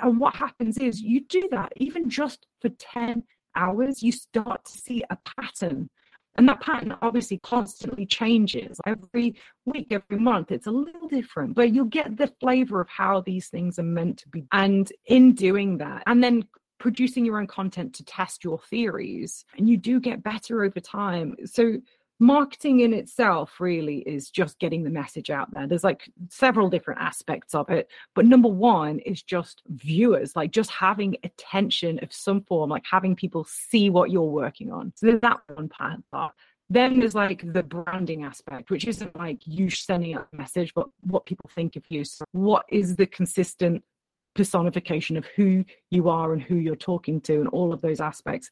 [0.00, 3.24] And what happens is you do that even just for 10
[3.56, 5.90] hours, you start to see a pattern.
[6.36, 9.34] And that pattern obviously constantly changes every
[9.64, 10.52] week, every month.
[10.52, 14.18] It's a little different, but you'll get the flavor of how these things are meant
[14.18, 14.46] to be.
[14.52, 16.44] And in doing that, and then
[16.78, 21.34] producing your own content to test your theories and you do get better over time.
[21.44, 21.78] So
[22.20, 25.66] marketing in itself really is just getting the message out there.
[25.66, 30.70] There's like several different aspects of it but number one is just viewers like just
[30.70, 34.92] having attention of some form like having people see what you're working on.
[34.96, 36.32] So there's that one part.
[36.70, 40.88] Then there's like the branding aspect which isn't like you sending out a message but
[41.02, 42.04] what people think of you.
[42.04, 43.82] So what is the consistent
[44.38, 48.50] personification of who you are and who you're talking to and all of those aspects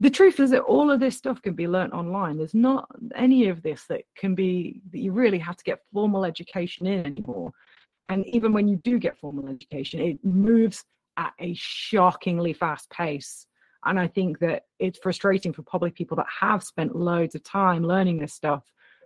[0.00, 2.36] the truth is that all of this stuff can be learnt online.
[2.36, 6.24] There's not any of this that can be that you really have to get formal
[6.24, 7.52] education in anymore.
[8.08, 10.84] And even when you do get formal education, it moves
[11.16, 13.46] at a shockingly fast pace.
[13.84, 17.84] And I think that it's frustrating for probably people that have spent loads of time
[17.84, 18.64] learning this stuff,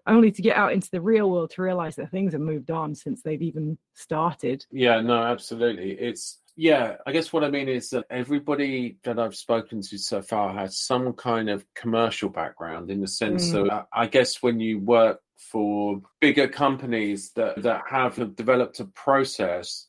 [0.08, 2.94] only to get out into the real world to realize that things have moved on
[2.94, 4.64] since they've even started.
[4.70, 5.92] Yeah, no, absolutely.
[5.92, 10.22] It's yeah, I guess what I mean is that everybody that I've spoken to so
[10.22, 13.68] far has some kind of commercial background in the sense mm.
[13.68, 19.86] that I guess when you work for bigger companies that, that have developed a process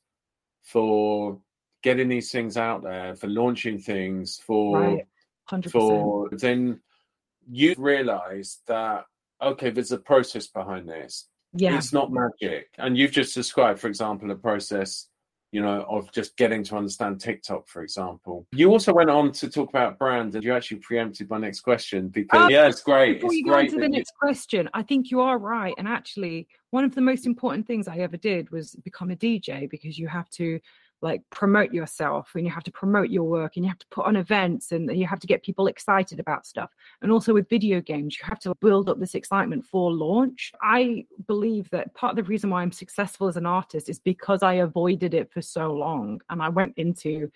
[0.61, 1.39] for
[1.81, 5.71] getting these things out there, for launching things, for right.
[5.71, 6.81] for then
[7.49, 9.05] you realize that
[9.41, 11.27] okay, there's a process behind this.
[11.53, 11.77] Yeah.
[11.77, 12.67] It's not magic.
[12.77, 15.09] And you've just described, for example, a process
[15.51, 18.45] you know, of just getting to understand TikTok, for example.
[18.51, 22.09] You also went on to talk about brand, and you actually preempted my next question
[22.09, 23.15] because, um, yeah, it's great.
[23.15, 25.73] Before it's you go on to the next question, I think you are right.
[25.77, 29.69] And actually, one of the most important things I ever did was become a DJ
[29.69, 30.59] because you have to
[31.01, 34.05] like promote yourself and you have to promote your work and you have to put
[34.05, 36.71] on events and you have to get people excited about stuff
[37.01, 41.05] and also with video games you have to build up this excitement for launch i
[41.27, 44.55] believe that part of the reason why i'm successful as an artist is because i
[44.55, 47.29] avoided it for so long and i went into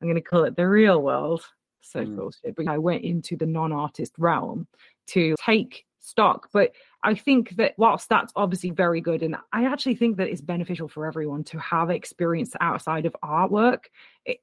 [0.00, 1.42] i'm going to call it the real world
[1.80, 2.16] so mm.
[2.16, 4.66] bullshit but i went into the non-artist realm
[5.06, 9.94] to take stock but I think that whilst that's obviously very good, and I actually
[9.94, 13.84] think that it's beneficial for everyone to have experience outside of artwork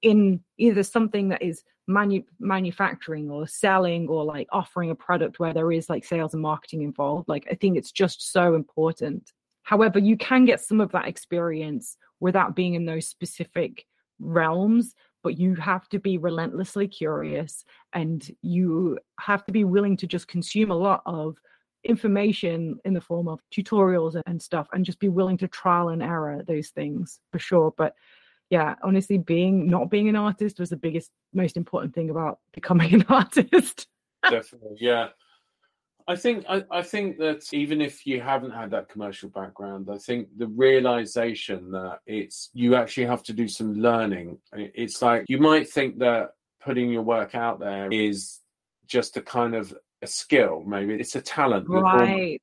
[0.01, 5.53] in either something that is manu- manufacturing or selling or like offering a product where
[5.53, 7.27] there is like sales and marketing involved.
[7.27, 9.33] Like, I think it's just so important.
[9.63, 13.85] However, you can get some of that experience without being in those specific
[14.19, 20.05] realms but you have to be relentlessly curious and you have to be willing to
[20.05, 21.35] just consume a lot of
[21.85, 26.01] information in the form of tutorials and stuff and just be willing to trial and
[26.01, 27.73] error those things for sure.
[27.77, 27.95] But
[28.49, 32.93] yeah honestly being not being an artist was the biggest most important thing about becoming
[32.99, 33.87] an artist.
[34.29, 35.09] Definitely yeah.
[36.07, 39.97] I think I, I think that even if you haven't had that commercial background, I
[39.97, 44.37] think the realization that it's you actually have to do some learning.
[44.53, 46.31] It's like you might think that
[46.63, 48.39] putting your work out there is
[48.85, 49.73] just a kind of
[50.05, 51.67] a skill, maybe it's a talent.
[51.67, 52.41] Right.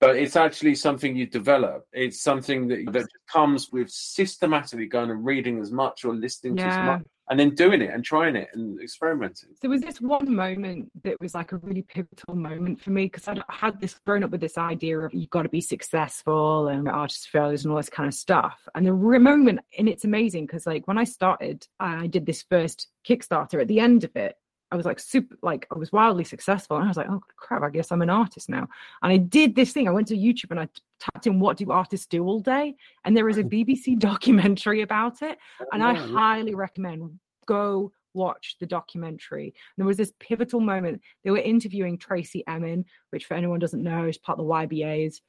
[0.00, 1.86] But it's actually something you develop.
[1.92, 6.64] It's something that that comes with systematically going and reading as much or listening yeah.
[6.64, 9.50] to as much and then doing it and trying it and experimenting.
[9.60, 13.28] There was this one moment that was like a really pivotal moment for me because
[13.28, 16.88] I had this grown up with this idea of you've got to be successful and
[16.88, 18.68] artist failures and all this kind of stuff.
[18.74, 22.88] And the moment, and it's amazing because like when I started, I did this first
[23.08, 23.60] Kickstarter.
[23.60, 24.36] At the end of it,
[24.70, 27.62] I was like super, like I was wildly successful, and I was like, oh crap,
[27.62, 28.66] I guess I'm an artist now.
[29.02, 29.86] And I did this thing.
[29.86, 33.16] I went to YouTube and I tapped in what do artists do all day, and
[33.16, 35.38] there is a BBC documentary about it,
[35.72, 39.46] and I highly recommend go watch the documentary.
[39.46, 41.02] And there was this pivotal moment.
[41.24, 45.20] They were interviewing Tracey Emin, which for anyone doesn't know is part of the YBAs,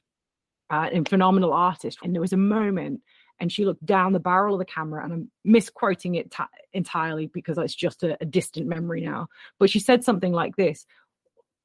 [0.70, 1.98] uh, and phenomenal artist.
[2.02, 3.00] And there was a moment
[3.40, 7.26] and she looked down the barrel of the camera and i'm misquoting it t- entirely
[7.26, 9.26] because it's just a, a distant memory now
[9.58, 10.86] but she said something like this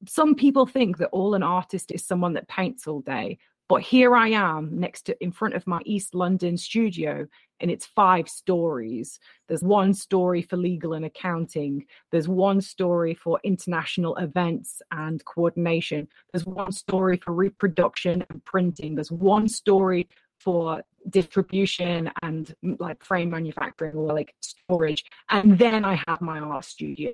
[0.06, 4.14] some people think that all an artist is someone that paints all day but here
[4.14, 7.26] i am next to in front of my east london studio
[7.62, 9.20] and it's five stories.
[9.48, 11.86] There's one story for legal and accounting.
[12.10, 16.08] There's one story for international events and coordination.
[16.32, 18.96] There's one story for reproduction and printing.
[18.96, 20.08] There's one story
[20.42, 25.04] for distribution and mm, like frame manufacturing or like storage.
[25.30, 27.12] And then i have my art studio.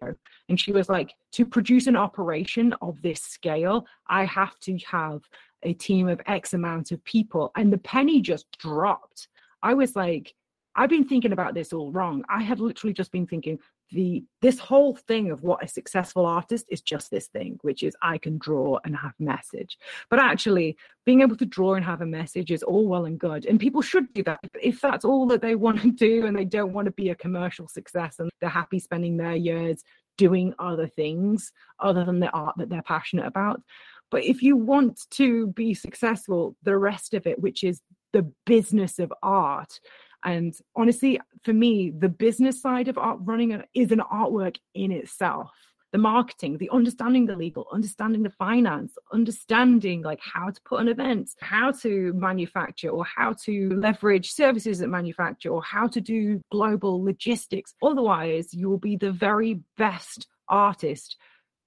[0.48, 5.22] And she was like to produce an operation of this scale i have to have
[5.62, 7.50] a team of x amount of people.
[7.56, 9.28] And the penny just dropped.
[9.62, 10.34] I was like
[10.76, 12.24] i've been thinking about this all wrong.
[12.28, 13.58] I have literally just been thinking
[13.90, 17.96] the this whole thing of what a successful artist is just this thing which is
[18.02, 19.78] i can draw and have a message.
[20.10, 20.76] But actually
[21.06, 23.82] being able to draw and have a message is all well and good and people
[23.82, 24.40] should do that.
[24.62, 27.14] If that's all that they want to do and they don't want to be a
[27.14, 29.82] commercial success and they're happy spending their years
[30.16, 33.62] doing other things other than the art that they're passionate about.
[34.10, 37.80] But if you want to be successful the rest of it which is
[38.12, 39.80] the business of art
[40.24, 45.50] and honestly, for me, the business side of art running is an artwork in itself.
[45.92, 50.88] The marketing, the understanding the legal, understanding the finance, understanding like how to put an
[50.88, 56.42] event, how to manufacture or how to leverage services that manufacture or how to do
[56.52, 57.74] global logistics.
[57.82, 61.16] Otherwise, you will be the very best artist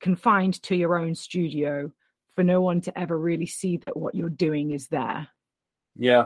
[0.01, 1.91] confined to your own studio
[2.35, 5.27] for no one to ever really see that what you're doing is there.
[5.95, 6.25] Yeah.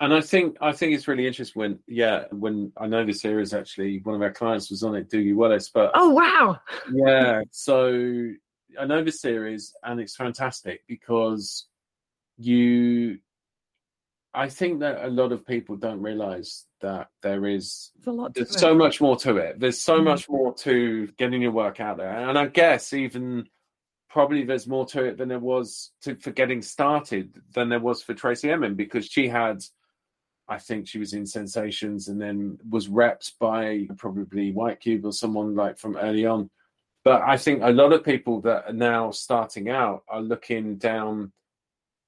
[0.00, 3.52] And I think I think it's really interesting when yeah when I know this series
[3.52, 6.58] actually one of our clients was on it Dougie Wallace but oh wow
[6.90, 8.30] yeah so
[8.78, 11.66] I know this series and it's fantastic because
[12.38, 13.18] you
[14.32, 17.90] I think that a lot of people don't realize that there is
[18.34, 19.58] there's so much more to it.
[19.58, 20.04] There's so mm-hmm.
[20.04, 22.10] much more to getting your work out there.
[22.10, 23.48] And I guess even
[24.08, 28.02] probably there's more to it than there was to, for getting started than there was
[28.02, 29.62] for Tracey Emin because she had
[30.50, 35.12] I think she was in Sensations and then was repped by probably White Cube or
[35.12, 36.50] someone like from early on.
[37.04, 41.32] But I think a lot of people that are now starting out are looking down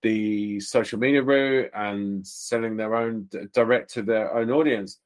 [0.03, 4.99] the social media route and selling their own direct to their own audience.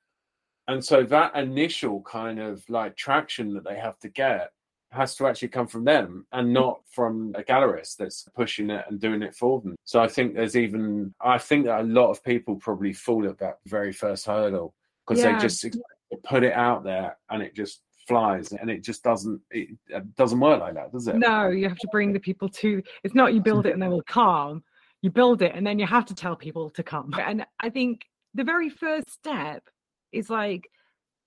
[0.66, 4.50] And so that initial kind of like traction that they have to get
[4.96, 6.52] has to actually come from them and hmm.
[6.54, 9.76] not from a gallerist that's pushing it and doing it for them.
[9.84, 13.38] So I think there's even I think that a lot of people probably fall at
[13.38, 14.74] that very first hurdle
[15.06, 15.34] because yeah.
[15.34, 15.76] they just
[16.24, 19.76] put it out there and it just flies and it just doesn't it
[20.14, 23.16] doesn't work like that does it no you have to bring the people to it's
[23.16, 24.62] not you build it and they will come
[25.02, 27.14] you build it and then you have to tell people to come.
[27.18, 29.62] And I think the very first step
[30.12, 30.68] is like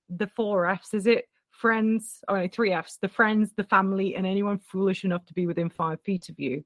[0.10, 1.26] the four F's, is it?
[1.60, 5.46] Friends, oh, or three F's, the friends, the family, and anyone foolish enough to be
[5.46, 6.64] within five feet of you.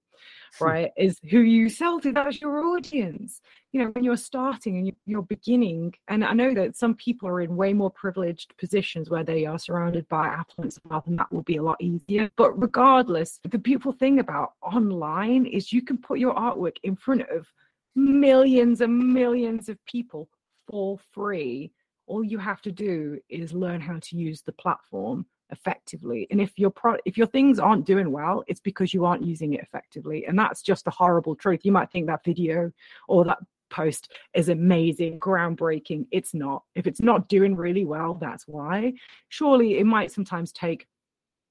[0.60, 0.66] Hmm.
[0.66, 2.12] right, is who you sell to.
[2.12, 3.42] That's your audience.
[3.72, 7.42] You know, when you're starting and you're beginning, and I know that some people are
[7.42, 11.42] in way more privileged positions where they are surrounded by affluence wealth, and that will
[11.42, 12.30] be a lot easier.
[12.36, 17.24] But regardless, the beautiful thing about online is you can put your artwork in front
[17.30, 17.48] of
[17.96, 20.30] millions and millions of people
[20.70, 21.72] for free.
[22.08, 26.58] All you have to do is learn how to use the platform effectively and if
[26.58, 30.26] your pro if your things aren't doing well it's because you aren't using it effectively
[30.26, 31.62] and that's just a horrible truth.
[31.64, 32.72] You might think that video
[33.08, 33.38] or that
[33.70, 36.06] post is amazing groundbreaking.
[36.12, 36.64] It's not.
[36.76, 38.94] If it's not doing really well that's why.
[39.30, 40.88] Surely it might sometimes take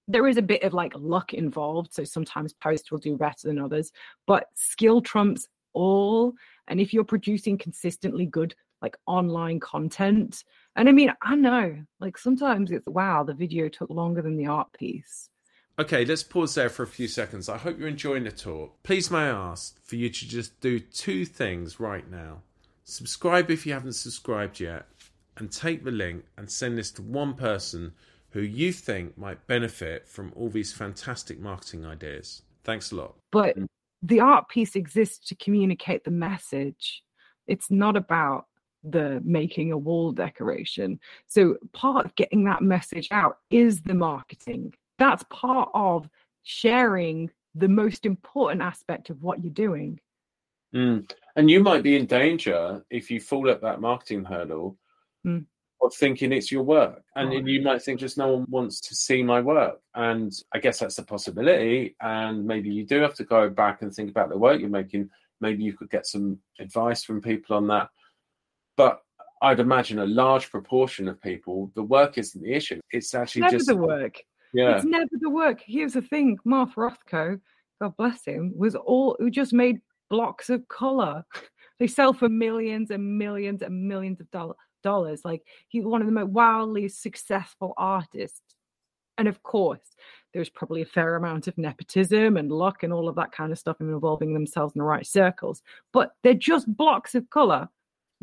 [0.09, 3.59] there is a bit of like luck involved so sometimes posts will do better than
[3.59, 3.93] others
[4.27, 6.35] but skill trumps all
[6.69, 10.45] and if you're producing consistently good like online content.
[10.77, 14.47] And I mean, I know, like sometimes it's wow, the video took longer than the
[14.47, 15.29] art piece.
[15.79, 17.49] Okay, let's pause there for a few seconds.
[17.49, 18.83] I hope you're enjoying the talk.
[18.83, 22.43] Please, may I ask for you to just do two things right now
[22.85, 24.87] subscribe if you haven't subscribed yet,
[25.37, 27.93] and take the link and send this to one person
[28.31, 32.43] who you think might benefit from all these fantastic marketing ideas.
[32.65, 33.15] Thanks a lot.
[33.31, 33.57] But
[34.03, 37.03] the art piece exists to communicate the message.
[37.47, 38.47] It's not about
[38.85, 40.99] the making a wall decoration.
[41.27, 44.75] So part of getting that message out is the marketing.
[44.99, 46.09] That's part of
[46.43, 50.01] sharing the most important aspect of what you're doing.
[50.75, 51.11] Mm.
[51.37, 54.77] And you might be in danger if you fall at that marketing hurdle
[55.27, 55.45] mm.
[55.83, 57.03] of thinking it's your work.
[57.15, 59.81] And you might think just no one wants to see my work.
[59.95, 61.95] And I guess that's a possibility.
[62.01, 65.11] And maybe you do have to go back and think about the work you're making.
[65.41, 67.91] Maybe you could get some advice from people on that.
[68.77, 69.03] But
[69.43, 72.81] I'd imagine a large proportion of people, the work isn't the issue.
[72.93, 74.19] It's actually never just the work.
[74.55, 74.77] Yeah.
[74.77, 75.63] It's never the work.
[75.67, 77.41] Here's the thing Mark Rothko,
[77.81, 81.25] God bless him, was all who just made blocks of color.
[81.79, 84.55] They sell for millions and millions and millions of do-
[84.85, 85.25] dollars.
[85.25, 88.41] Like he's one of the most wildly successful artists.
[89.19, 89.81] And of course,
[90.33, 93.59] there's probably a fair amount of nepotism and luck and all of that kind of
[93.59, 95.61] stuff involving themselves in the right circles.
[95.93, 97.69] But they're just blocks of color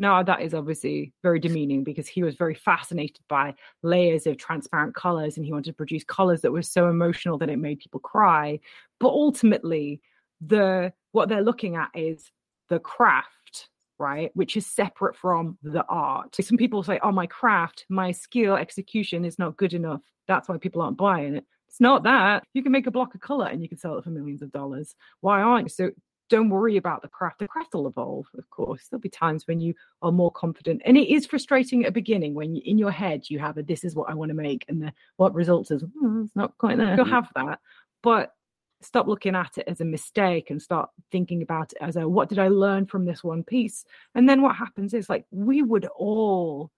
[0.00, 4.94] now, that is obviously very demeaning because he was very fascinated by layers of transparent
[4.94, 8.00] colors and he wanted to produce colors that were so emotional that it made people
[8.00, 8.58] cry.
[8.98, 10.00] But ultimately,
[10.40, 12.32] the what they're looking at is
[12.70, 14.30] the craft, right?
[14.32, 16.34] Which is separate from the art.
[16.40, 20.00] Some people say, oh, my craft, my skill, execution is not good enough.
[20.28, 21.44] That's why people aren't buying it.
[21.68, 22.44] It's not that.
[22.54, 24.50] You can make a block of color and you can sell it for millions of
[24.50, 24.94] dollars.
[25.20, 25.68] Why aren't you?
[25.68, 25.90] So
[26.30, 27.40] don't worry about the craft.
[27.40, 28.86] The craft will evolve, of course.
[28.88, 30.80] There'll be times when you are more confident.
[30.86, 33.62] And it is frustrating at the beginning when you, in your head you have a
[33.62, 36.56] this is what I want to make, and the what results is oh, it's not
[36.56, 36.96] quite there.
[36.96, 37.58] You'll have that.
[38.02, 38.32] But
[38.80, 42.28] stop looking at it as a mistake and start thinking about it as a what
[42.30, 43.84] did I learn from this one piece?
[44.14, 46.70] And then what happens is like we would all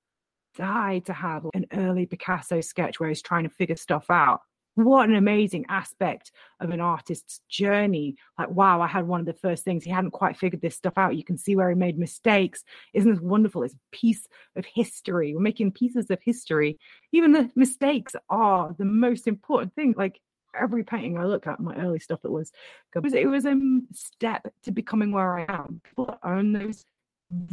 [0.57, 4.41] die to have an early Picasso sketch where he's trying to figure stuff out
[4.75, 8.17] what an amazing aspect of an artist's journey.
[8.39, 9.85] Like, wow, I had one of the first things.
[9.85, 11.17] He hadn't quite figured this stuff out.
[11.17, 12.65] You can see where he made mistakes.
[12.95, 13.63] Isn't this wonderful?
[13.63, 15.35] It's a piece of history.
[15.35, 16.79] We're making pieces of history.
[17.13, 19.95] Even the mistakes are the most important thing.
[19.97, 20.21] Like,
[20.55, 22.53] every painting I look at, my early stuff it was,
[22.95, 23.59] it was a
[23.93, 25.81] step to becoming where I am.
[25.85, 26.85] People own those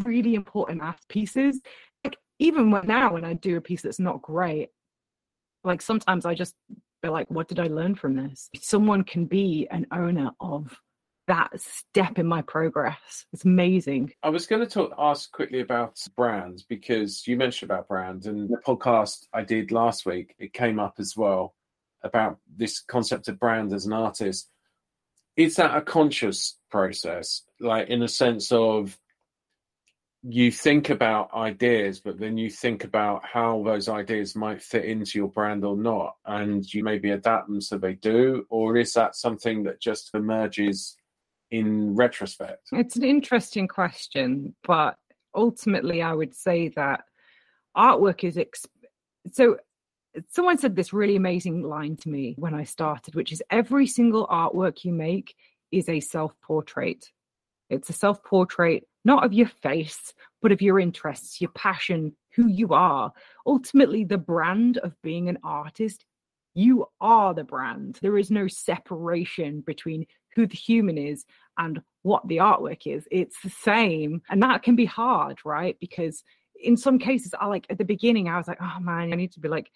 [0.03, 1.61] really important pieces.
[2.03, 4.69] Like even when, now when I do a piece that's not great,
[5.63, 6.55] like sometimes I just
[7.01, 8.49] be like, what did I learn from this?
[8.59, 10.79] Someone can be an owner of
[11.27, 13.25] that step in my progress.
[13.31, 14.13] It's amazing.
[14.23, 18.49] I was going to talk, ask quickly about brands because you mentioned about brands and
[18.49, 21.53] the podcast I did last week, it came up as well
[22.03, 24.49] about this concept of brand as an artist.
[25.37, 27.43] Is that a conscious process?
[27.59, 28.97] Like in a sense of
[30.23, 35.17] you think about ideas, but then you think about how those ideas might fit into
[35.17, 39.15] your brand or not, and you maybe adapt them so they do, or is that
[39.15, 40.97] something that just emerges
[41.51, 42.67] in retrospect?
[42.73, 44.97] It's an interesting question, but
[45.33, 47.05] ultimately, I would say that
[47.77, 48.67] artwork is exp-
[49.31, 49.57] so.
[50.31, 54.27] Someone said this really amazing line to me when I started, which is every single
[54.27, 55.35] artwork you make
[55.71, 57.09] is a self portrait.
[57.69, 62.47] It's a self portrait not of your face, but of your interests, your passion, who
[62.47, 63.11] you are.
[63.45, 66.05] Ultimately, the brand of being an artist,
[66.53, 67.99] you are the brand.
[68.01, 70.05] There is no separation between
[70.35, 71.25] who the human is
[71.57, 73.07] and what the artwork is.
[73.11, 74.21] It's the same.
[74.29, 75.77] And that can be hard, right?
[75.79, 76.23] Because
[76.61, 79.31] in some cases, I like at the beginning, I was like, oh man, I need
[79.33, 79.71] to be like,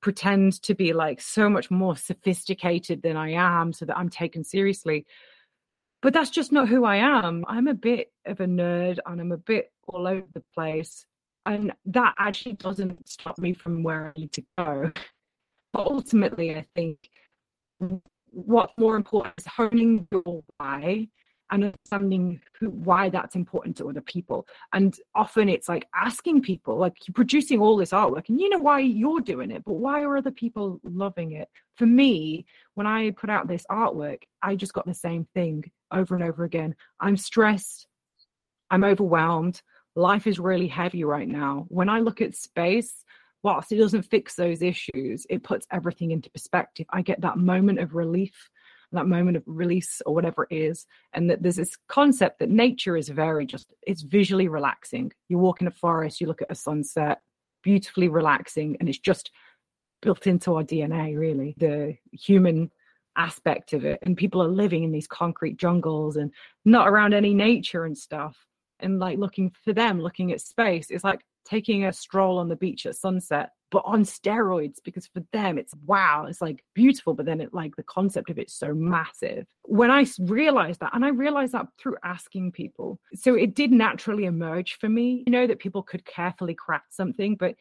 [0.00, 4.44] pretend to be like so much more sophisticated than I am so that I'm taken
[4.44, 5.06] seriously
[6.02, 7.44] but that's just not who I am.
[7.46, 11.04] I'm a bit of a nerd and I'm a bit all over the place.
[11.46, 14.92] And that actually doesn't stop me from where I need to go.
[15.72, 16.98] But ultimately, I think
[18.30, 21.08] what's more important is honing your why
[21.50, 24.46] understanding who, why that's important to other people.
[24.72, 28.58] And often it's like asking people, like you're producing all this artwork and you know
[28.58, 31.48] why you're doing it, but why are other people loving it?
[31.76, 36.14] For me, when I put out this artwork, I just got the same thing over
[36.14, 36.74] and over again.
[37.00, 37.86] I'm stressed.
[38.70, 39.62] I'm overwhelmed.
[39.96, 41.66] Life is really heavy right now.
[41.68, 43.04] When I look at space,
[43.42, 46.86] whilst it doesn't fix those issues, it puts everything into perspective.
[46.90, 48.50] I get that moment of relief
[48.92, 52.96] that moment of release or whatever it is and that there's this concept that nature
[52.96, 55.12] is very just it's visually relaxing.
[55.28, 57.20] You walk in a forest you look at a sunset
[57.62, 59.30] beautifully relaxing and it's just
[60.02, 62.70] built into our dna really the human
[63.16, 63.98] aspect of it.
[64.02, 66.32] And people are living in these concrete jungles and
[66.64, 68.36] not around any nature and stuff.
[68.80, 72.56] And like looking for them looking at space it's like taking a stroll on the
[72.56, 77.26] beach at sunset but on steroids because for them it's wow it's like beautiful but
[77.26, 79.46] then it like the concept of it's so massive.
[79.62, 84.24] When i realized that and i realized that through asking people so it did naturally
[84.24, 85.22] emerge for me.
[85.26, 87.54] You know that people could carefully craft something but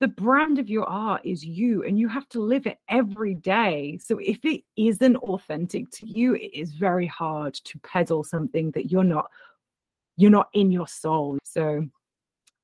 [0.00, 3.98] the brand of your art is you and you have to live it every day.
[4.02, 8.90] So if it isn't authentic to you it is very hard to peddle something that
[8.90, 9.26] you're not
[10.16, 11.38] you're not in your soul.
[11.44, 11.86] So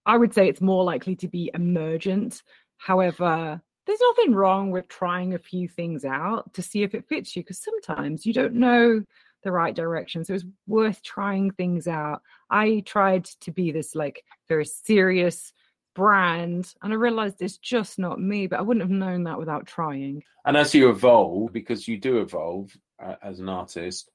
[0.06, 2.42] I would say it's more likely to be emergent
[2.78, 7.36] However, there's nothing wrong with trying a few things out to see if it fits
[7.36, 9.02] you because sometimes you don't know
[9.44, 10.24] the right direction.
[10.24, 12.20] So it's worth trying things out.
[12.50, 15.52] I tried to be this like very serious
[15.94, 19.66] brand and I realized it's just not me, but I wouldn't have known that without
[19.66, 20.24] trying.
[20.44, 24.10] And as you evolve, because you do evolve uh, as an artist,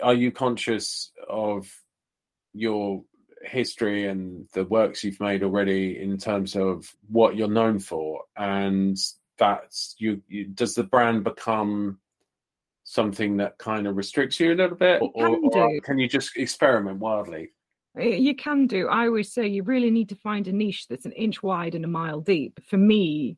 [0.00, 1.68] are you conscious of
[2.54, 3.02] your
[3.42, 8.96] history and the works you've made already in terms of what you're known for and
[9.38, 11.98] that's you, you does the brand become
[12.88, 15.02] something that kind of restricts you a little bit?
[15.02, 17.50] Or, or, can you just experiment wildly?
[17.98, 18.88] Uh, you can do.
[18.88, 21.84] I always say you really need to find a niche that's an inch wide and
[21.84, 22.60] a mile deep.
[22.66, 23.36] For me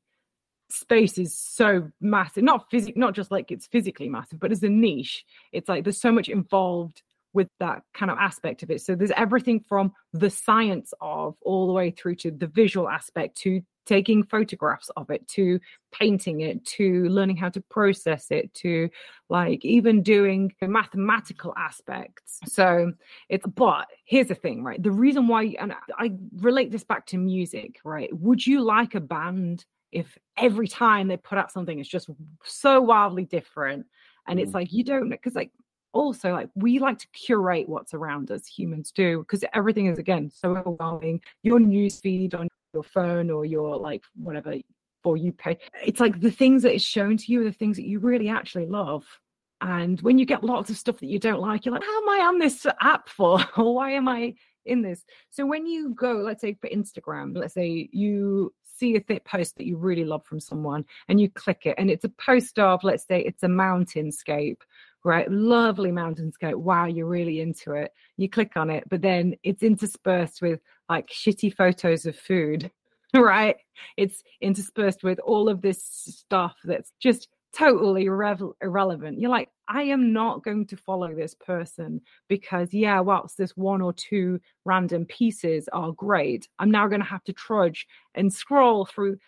[0.71, 2.45] space is so massive.
[2.45, 6.01] Not physic not just like it's physically massive but as a niche it's like there's
[6.01, 7.03] so much involved
[7.33, 8.81] with that kind of aspect of it.
[8.81, 13.37] So there's everything from the science of all the way through to the visual aspect
[13.39, 15.59] to taking photographs of it to
[15.93, 18.89] painting it to learning how to process it to
[19.29, 22.93] like even doing mathematical aspects so
[23.29, 27.17] it's but here's the thing right the reason why and i relate this back to
[27.17, 31.89] music right would you like a band if every time they put out something it's
[31.89, 32.09] just
[32.45, 33.87] so wildly different
[34.29, 34.57] and it's mm.
[34.57, 35.51] like you don't because like
[35.93, 40.31] also like we like to curate what's around us humans do because everything is again
[40.31, 41.21] so overwhelming.
[41.43, 44.55] Your news feed on your phone or your like whatever
[45.03, 47.77] for you pay it's like the things that is shown to you are the things
[47.77, 49.05] that you really actually love.
[49.63, 52.09] And when you get lots of stuff that you don't like you're like how am
[52.09, 53.41] i on this app for?
[53.57, 54.35] Or why am i
[54.67, 55.05] in this?
[55.31, 59.57] So when you go let's say for instagram let's say you see a thick post
[59.57, 62.83] that you really love from someone and you click it and it's a post of
[62.83, 64.57] let's say it's a mountainscape
[65.05, 67.93] right lovely mountainscape wow you're really into it.
[68.17, 72.71] You click on it but then it's interspersed with like shitty photos of food
[73.15, 73.57] right?
[73.97, 79.21] It's interspersed with all of this stuff that's just totally irre- irrelevant.
[79.21, 83.81] You're like, I am not going to follow this person because, yeah, whilst this one
[83.81, 88.87] or two random pieces are great, I'm now going to have to trudge and scroll
[88.87, 89.19] through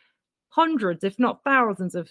[0.48, 2.10] hundreds, if not thousands, of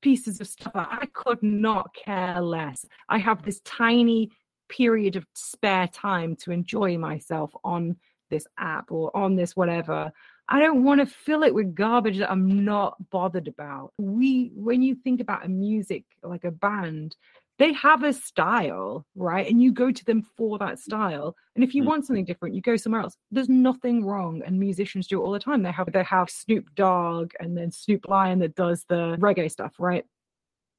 [0.00, 0.72] pieces of stuff.
[0.74, 2.84] I could not care less.
[3.08, 4.30] I have this tiny
[4.68, 7.96] period of spare time to enjoy myself on
[8.30, 10.12] this app or on this whatever
[10.52, 13.92] I don't want to fill it with garbage that I'm not bothered about.
[13.98, 17.14] We, when you think about a music like a band,
[17.60, 19.48] they have a style, right?
[19.48, 21.36] And you go to them for that style.
[21.54, 21.86] And if you mm.
[21.88, 23.18] want something different, you go somewhere else.
[23.30, 25.62] There's nothing wrong, and musicians do it all the time.
[25.62, 29.74] They have they have Snoop Dogg and then Snoop Lion that does the reggae stuff,
[29.78, 30.04] right?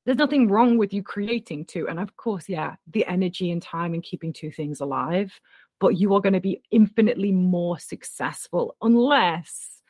[0.06, 1.88] There's nothing wrong with you creating two.
[1.88, 5.40] And of course, yeah, the energy and time and keeping two things alive
[5.82, 9.82] but you are going to be infinitely more successful unless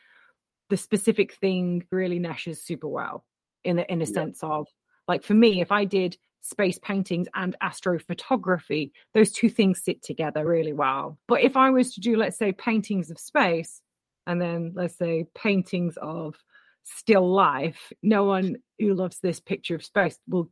[0.69, 3.25] the specific thing really meshes super well
[3.63, 4.11] in the in a yeah.
[4.11, 4.67] sense of
[5.07, 10.45] like for me if i did space paintings and astrophotography those two things sit together
[10.45, 13.81] really well but if i was to do let's say paintings of space
[14.27, 16.35] and then let's say paintings of
[16.83, 20.49] still life no one who loves this picture of space will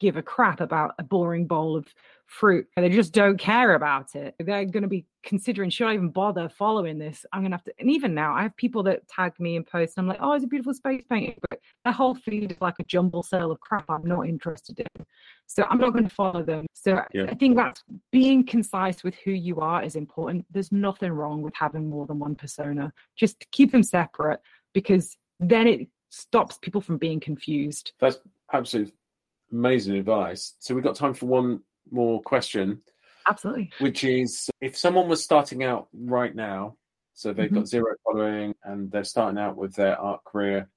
[0.00, 1.86] give a crap about a boring bowl of
[2.26, 2.66] fruit.
[2.76, 4.34] They just don't care about it.
[4.38, 7.24] They're going to be considering, should I even bother following this?
[7.32, 7.72] I'm going to have to.
[7.78, 9.96] And even now, I have people that tag me in posts.
[9.96, 11.38] And I'm like, oh, it's a beautiful space painting.
[11.48, 15.06] But their whole feed is like a jumble sale of crap I'm not interested in.
[15.46, 16.66] So I'm not going to follow them.
[16.72, 17.26] So yeah.
[17.28, 17.80] I think that
[18.10, 20.46] being concise with who you are is important.
[20.50, 22.92] There's nothing wrong with having more than one persona.
[23.16, 24.40] Just keep them separate
[24.72, 27.92] because then it stops people from being confused.
[28.00, 28.18] That's
[28.52, 28.94] absolutely
[29.52, 30.54] amazing advice.
[30.58, 31.60] So we've got time for one
[31.90, 32.82] more question.
[33.26, 33.70] Absolutely.
[33.78, 36.76] Which is if someone was starting out right now,
[37.14, 37.56] so they've mm-hmm.
[37.56, 40.68] got zero following and they're starting out with their art career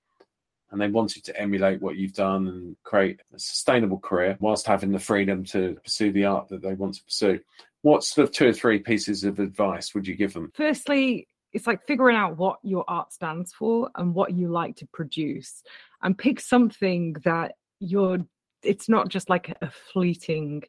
[0.72, 4.91] and they wanted to emulate what you've done and create a sustainable career whilst having
[4.91, 7.39] the freedom to pursue the art that they want to pursue.
[7.81, 10.52] What sort of two or three pieces of advice would you give them?
[10.56, 14.88] Firstly, it's like figuring out what your art stands for and what you like to
[14.88, 15.64] produce
[16.02, 18.19] and pick something that you're
[18.64, 20.64] it's not just like a fleeting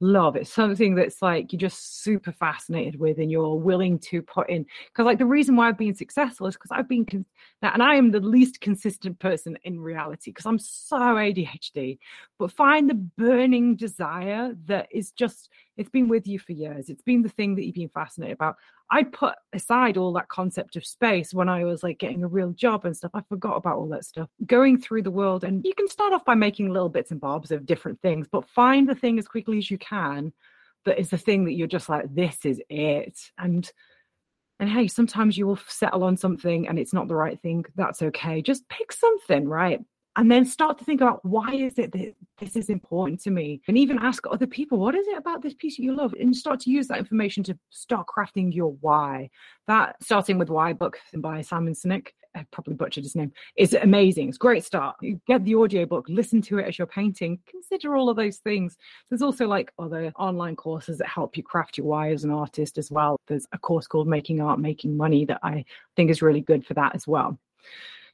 [0.00, 4.48] love it's something that's like you're just super fascinated with and you're willing to put
[4.48, 4.64] in.
[4.86, 7.26] Because like the reason why i've been successful is because i've been con-
[7.62, 11.98] and i am the least consistent person in reality because i'm so adhd
[12.38, 15.50] but find the burning desire that is just
[15.80, 18.56] it's been with you for years it's been the thing that you've been fascinated about
[18.92, 22.50] I put aside all that concept of space when I was like getting a real
[22.50, 23.12] job and stuff.
[23.14, 24.28] I forgot about all that stuff.
[24.46, 27.52] Going through the world, and you can start off by making little bits and bobs
[27.52, 30.32] of different things, but find the thing as quickly as you can
[30.86, 33.18] that is the thing that you're just like, this is it.
[33.38, 33.70] And
[34.58, 37.64] and hey, sometimes you will settle on something and it's not the right thing.
[37.76, 38.42] That's okay.
[38.42, 39.80] Just pick something, right?
[40.20, 43.62] And then start to think about why is it that this is important to me?
[43.66, 46.12] And even ask other people what is it about this piece that you love?
[46.12, 49.30] And start to use that information to start crafting your why.
[49.66, 54.28] That starting with why book by simon sinek I probably butchered his name is amazing.
[54.28, 54.96] It's great start.
[55.00, 58.76] You get the audiobook listen to it as you're painting consider all of those things.
[59.08, 62.76] There's also like other online courses that help you craft your why as an artist
[62.76, 63.16] as well.
[63.26, 65.64] There's a course called making art making money that i
[65.96, 67.38] think is really good for that as well.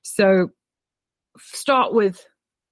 [0.03, 0.53] So
[1.41, 2.25] start with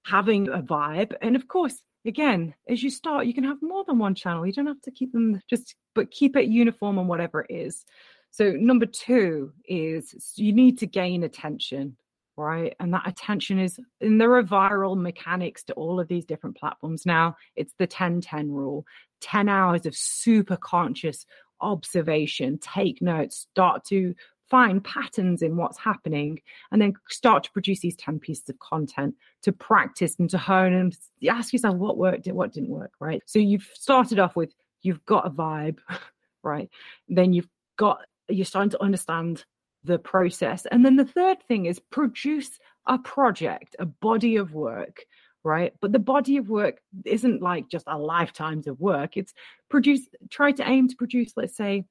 [0.05, 1.13] having a vibe.
[1.21, 4.45] And of course, again, as you start, you can have more than one channel.
[4.45, 7.85] You don't have to keep them just, but keep it uniform on whatever it is.
[8.31, 11.95] So, number two is you need to gain attention,
[12.35, 12.75] right?
[12.79, 17.05] And that attention is, and there are viral mechanics to all of these different platforms
[17.05, 17.37] now.
[17.55, 18.85] It's the 10 10 rule
[19.21, 21.25] 10 hours of super conscious
[21.61, 24.13] observation, take notes, start to
[24.55, 26.39] find patterns in what's happening
[26.71, 30.71] and then start to produce these 10 pieces of content to practice and to hone
[30.71, 30.97] and
[31.29, 33.21] ask yourself what worked what didn't work right?
[33.25, 35.79] So you've started off with you've got a vibe
[36.43, 36.69] right?
[37.09, 39.43] Then you've got you're starting to understand
[39.83, 40.65] the process.
[40.71, 42.57] And then the third thing is produce
[42.87, 45.01] a project a body of work
[45.43, 45.73] right?
[45.81, 49.17] But the body of work isn't like just a lifetimes of work.
[49.17, 49.33] It's
[49.69, 51.83] produce try to aim to produce let's say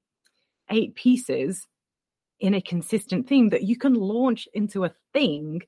[0.71, 1.67] eight pieces
[2.41, 5.61] in a consistent theme that you can launch into a thing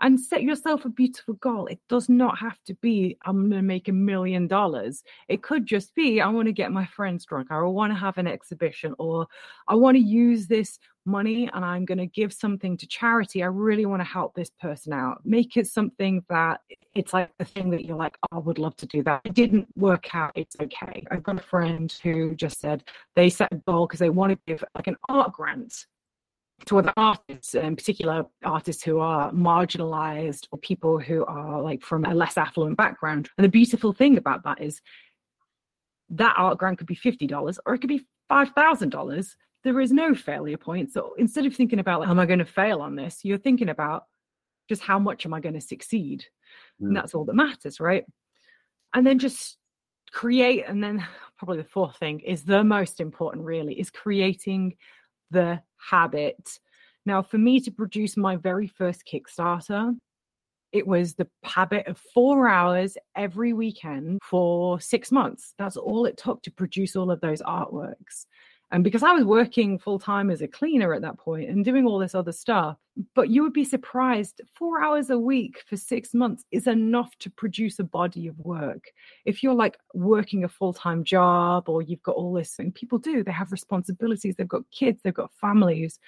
[0.00, 1.66] and set yourself a beautiful goal.
[1.66, 5.02] It does not have to be, I'm going to make a million dollars.
[5.28, 7.98] It could just be, I want to get my friends drunk, or I want to
[7.98, 9.26] have an exhibition, or
[9.66, 13.42] I want to use this money and I'm going to give something to charity.
[13.42, 15.20] I really want to help this person out.
[15.24, 16.60] Make it something that
[16.94, 19.22] it's like the thing that you're like, oh, I would love to do that.
[19.24, 20.32] It didn't work out.
[20.36, 21.04] It's okay.
[21.10, 22.84] I've got a friend who just said
[23.16, 25.86] they set a goal because they want to give like an art grant
[26.66, 32.04] to other artists, in particular artists who are marginalized or people who are like from
[32.04, 33.30] a less affluent background.
[33.38, 34.80] And the beautiful thing about that is
[36.10, 39.34] that art grant could be $50 or it could be $5,000.
[39.64, 40.92] There is no failure point.
[40.92, 43.20] So instead of thinking about, like, am I going to fail on this?
[43.24, 44.04] You're thinking about
[44.68, 46.24] just how much am I going to succeed?
[46.80, 46.88] Mm.
[46.88, 48.04] And that's all that matters, right?
[48.94, 49.56] And then just
[50.12, 50.64] create.
[50.66, 51.06] And then
[51.38, 54.76] probably the fourth thing is the most important, really, is creating
[55.30, 56.58] the habit.
[57.06, 59.96] Now, for me to produce my very first Kickstarter,
[60.72, 65.54] it was the habit of four hours every weekend for six months.
[65.58, 68.26] That's all it took to produce all of those artworks.
[68.70, 71.86] And because I was working full time as a cleaner at that point and doing
[71.86, 72.76] all this other stuff,
[73.14, 77.30] but you would be surprised four hours a week for six months is enough to
[77.30, 78.92] produce a body of work.
[79.24, 82.98] If you're like working a full time job or you've got all this, and people
[82.98, 85.98] do, they have responsibilities, they've got kids, they've got families.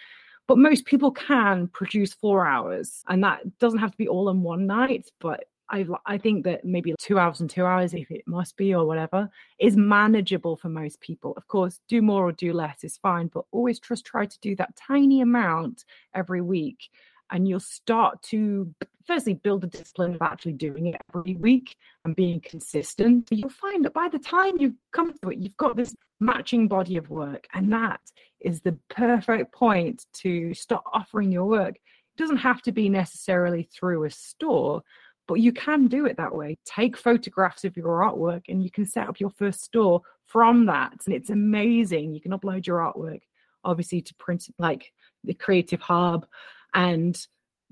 [0.46, 4.42] But most people can produce four hours, and that doesn't have to be all in
[4.42, 8.26] one night, but I I think that maybe two hours and two hours, if it
[8.26, 11.32] must be or whatever, is manageable for most people.
[11.36, 14.56] Of course, do more or do less is fine, but always just try to do
[14.56, 15.84] that tiny amount
[16.14, 16.90] every week,
[17.30, 18.74] and you'll start to
[19.06, 23.28] firstly build a discipline of actually doing it every week and being consistent.
[23.30, 26.96] You'll find that by the time you come to it, you've got this matching body
[26.96, 28.00] of work, and that
[28.40, 31.76] is the perfect point to start offering your work.
[31.76, 34.82] It doesn't have to be necessarily through a store
[35.30, 36.58] but you can do it that way.
[36.64, 40.92] Take photographs of your artwork and you can set up your first store from that.
[41.06, 42.12] And it's amazing.
[42.12, 43.20] You can upload your artwork,
[43.62, 44.92] obviously, to print like
[45.22, 46.26] the Creative Hub
[46.74, 47.16] and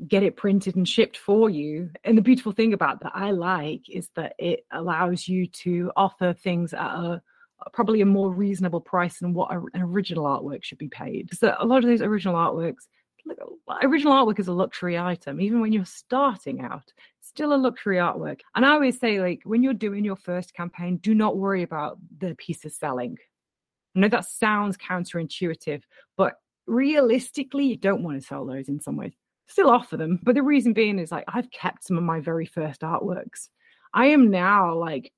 [0.07, 1.91] get it printed and shipped for you.
[2.05, 6.35] And the beautiful thing about that I like is that it allows you to offer
[6.35, 7.21] things at a
[7.73, 11.35] probably a more reasonable price than what an original artwork should be paid.
[11.35, 12.87] So a lot of these original artworks
[13.83, 16.93] original artwork is a luxury item even when you're starting out
[17.39, 18.41] still a luxury artwork.
[18.57, 21.97] And i always say like when you're doing your first campaign do not worry about
[22.19, 23.17] the piece of selling.
[23.95, 25.83] I know that sounds counterintuitive
[26.17, 26.35] but
[26.67, 29.13] realistically you don't want to sell those in some ways.
[29.47, 32.45] Still offer them but the reason being is like i've kept some of my very
[32.45, 33.51] first artworks.
[33.95, 35.13] I am now like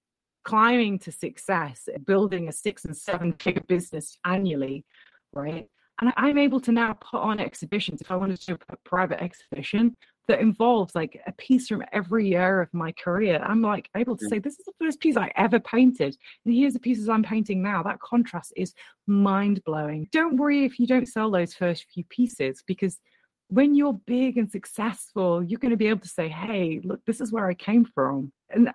[0.45, 4.85] climbing to success building a six and seven figure business annually
[5.33, 5.67] right?
[6.01, 8.01] And I'm able to now put on exhibitions.
[8.01, 9.97] If I wanted to do a private exhibition
[10.31, 13.43] that involves like a piece from every year of my career.
[13.43, 14.29] I'm like able to mm.
[14.29, 16.17] say, this is the first piece I ever painted.
[16.45, 17.83] And here's the pieces I'm painting now.
[17.83, 18.73] That contrast is
[19.09, 20.09] mind blowing.
[20.13, 23.01] Don't worry if you don't sell those first few pieces because
[23.49, 27.21] when you're big and successful, you're going to be able to say, hey, look, this
[27.21, 28.31] is where I came from.
[28.51, 28.71] And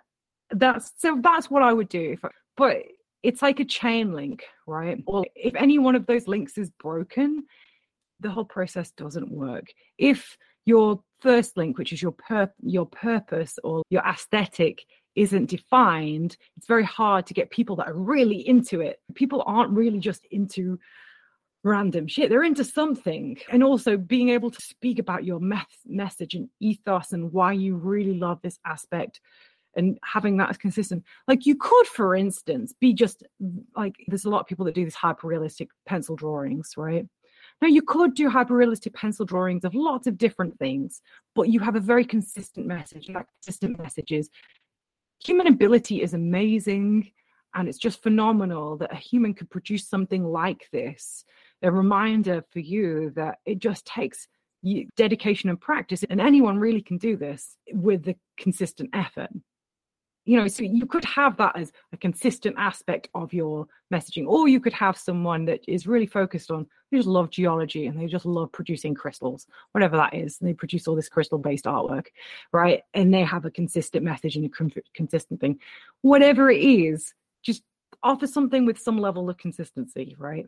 [0.49, 2.18] that's so that's what I would do.
[2.22, 2.27] I,
[2.57, 2.80] but
[3.23, 5.02] it's like a chain link, right?
[5.07, 7.45] Or if any one of those links is broken,
[8.19, 9.68] the whole process doesn't work.
[9.98, 14.86] If your first link, which is your pur- your purpose or your aesthetic,
[15.16, 19.00] isn't defined, it's very hard to get people that are really into it.
[19.14, 20.78] People aren't really just into
[21.64, 22.30] random shit.
[22.30, 23.38] They're into something.
[23.52, 25.40] And also being able to speak about your
[25.86, 29.20] message and ethos and why you really love this aspect
[29.76, 31.04] and having that as consistent.
[31.28, 33.24] Like you could, for instance, be just
[33.76, 37.06] like there's a lot of people that do these hyper realistic pencil drawings, right?
[37.61, 41.02] Now you could do hyper realistic pencil drawings of lots of different things,
[41.34, 43.07] but you have a very consistent message.
[43.07, 44.30] That consistent message is
[45.23, 47.11] human ability is amazing.
[47.57, 51.23] And it's just phenomenal that a human could produce something like this.
[51.61, 54.27] A reminder for you that it just takes
[54.98, 59.30] dedication and practice, and anyone really can do this with the consistent effort
[60.26, 64.48] you know so you could have that as a consistent aspect of your messaging or
[64.48, 68.08] you could have someone that is really focused on they just love geology and they
[68.08, 72.08] just love producing crystals whatever that is and they produce all this crystal based artwork
[72.52, 75.58] right and they have a consistent message and a consistent thing
[76.02, 77.64] whatever it is just
[78.04, 80.48] offer something with some level of consistency right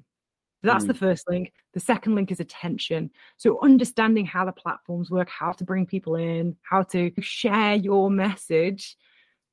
[0.63, 0.87] that's mm.
[0.87, 1.53] the first link.
[1.75, 3.11] The second link is attention.
[3.37, 8.09] So, understanding how the platforms work, how to bring people in, how to share your
[8.09, 8.97] message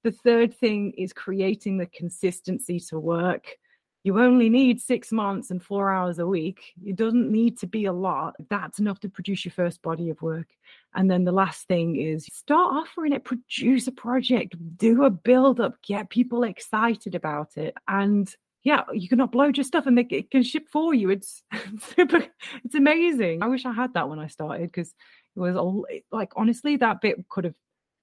[0.05, 3.57] the third thing is creating the consistency to work.
[4.05, 6.75] you only need six months and four hours a week.
[6.85, 8.35] It doesn't need to be a lot.
[8.51, 10.49] That's enough to produce your first body of work.
[10.95, 15.59] And then the last thing is start offering it, produce a project, do a build
[15.59, 17.75] up, get people excited about it.
[17.89, 18.33] And
[18.63, 21.11] yeah, you can upload your stuff and they, it can ship for you.
[21.11, 21.43] It's
[21.97, 22.27] super,
[22.63, 23.43] it's amazing.
[23.43, 24.95] I wish I had that when I started because
[25.37, 27.55] it was all like, honestly, that bit could have,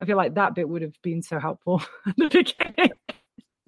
[0.01, 2.91] I feel like that bit would have been so helpful at the beginning.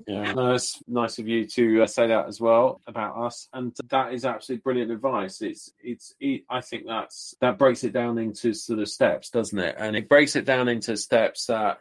[0.08, 3.74] Yeah, no, it's nice of you to uh, say that as well about us, and
[3.90, 5.42] that is absolutely brilliant advice.
[5.42, 9.58] It's, it's, it, I think that's that breaks it down into sort of steps, doesn't
[9.58, 9.76] it?
[9.78, 11.80] And it breaks it down into steps that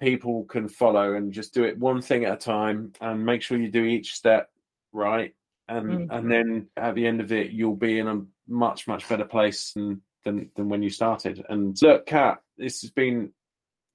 [0.00, 3.56] people can follow and just do it one thing at a time, and make sure
[3.56, 4.50] you do each step
[4.92, 5.34] right,
[5.66, 6.10] and mm-hmm.
[6.10, 9.72] and then at the end of it, you'll be in a much much better place
[9.72, 11.44] than than, than when you started.
[11.48, 13.32] And look, Cat, this has been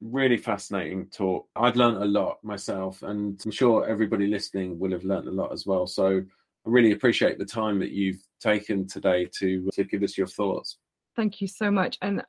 [0.02, 1.48] really fascinating talk.
[1.56, 5.52] I've learned a lot myself, and I'm sure everybody listening will have learned a lot
[5.52, 5.88] as well.
[5.88, 10.28] So I really appreciate the time that you've taken today to to give us your
[10.28, 10.78] thoughts.
[11.16, 11.98] Thank you so much.
[12.02, 12.24] And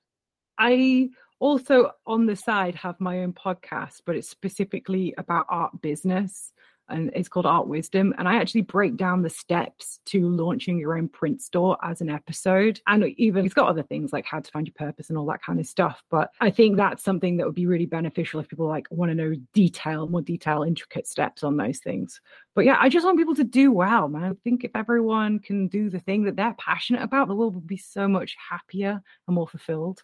[0.59, 1.09] I
[1.41, 6.53] also on the side have my own podcast, but it's specifically about art business
[6.89, 8.15] and it's called Art Wisdom.
[8.19, 12.11] And I actually break down the steps to launching your own print store as an
[12.11, 12.81] episode.
[12.87, 15.43] And even it's got other things like how to find your purpose and all that
[15.43, 16.03] kind of stuff.
[16.11, 19.15] But I think that's something that would be really beneficial if people like want to
[19.15, 22.21] know detail, more detail, intricate steps on those things.
[22.55, 24.25] But yeah, I just want people to do well, man.
[24.25, 27.67] I think if everyone can do the thing that they're passionate about, the world would
[27.67, 30.03] be so much happier and more fulfilled.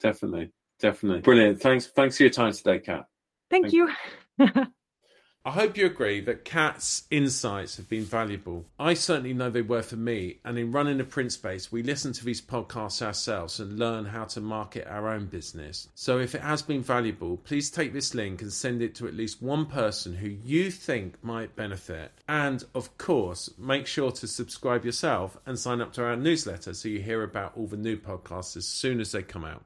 [0.00, 0.50] Definitely.
[0.80, 1.20] Definitely.
[1.20, 1.60] Brilliant.
[1.60, 1.86] Thanks.
[1.86, 3.06] Thanks for your time today, Cat.
[3.50, 4.64] Thank, Thank you.
[5.42, 8.66] I hope you agree that Cat's insights have been valuable.
[8.78, 12.12] I certainly know they were for me, and in running a print space, we listen
[12.12, 15.88] to these podcasts ourselves and learn how to market our own business.
[15.94, 19.14] So if it has been valuable, please take this link and send it to at
[19.14, 22.12] least one person who you think might benefit.
[22.28, 26.90] And of course, make sure to subscribe yourself and sign up to our newsletter so
[26.90, 29.64] you hear about all the new podcasts as soon as they come out.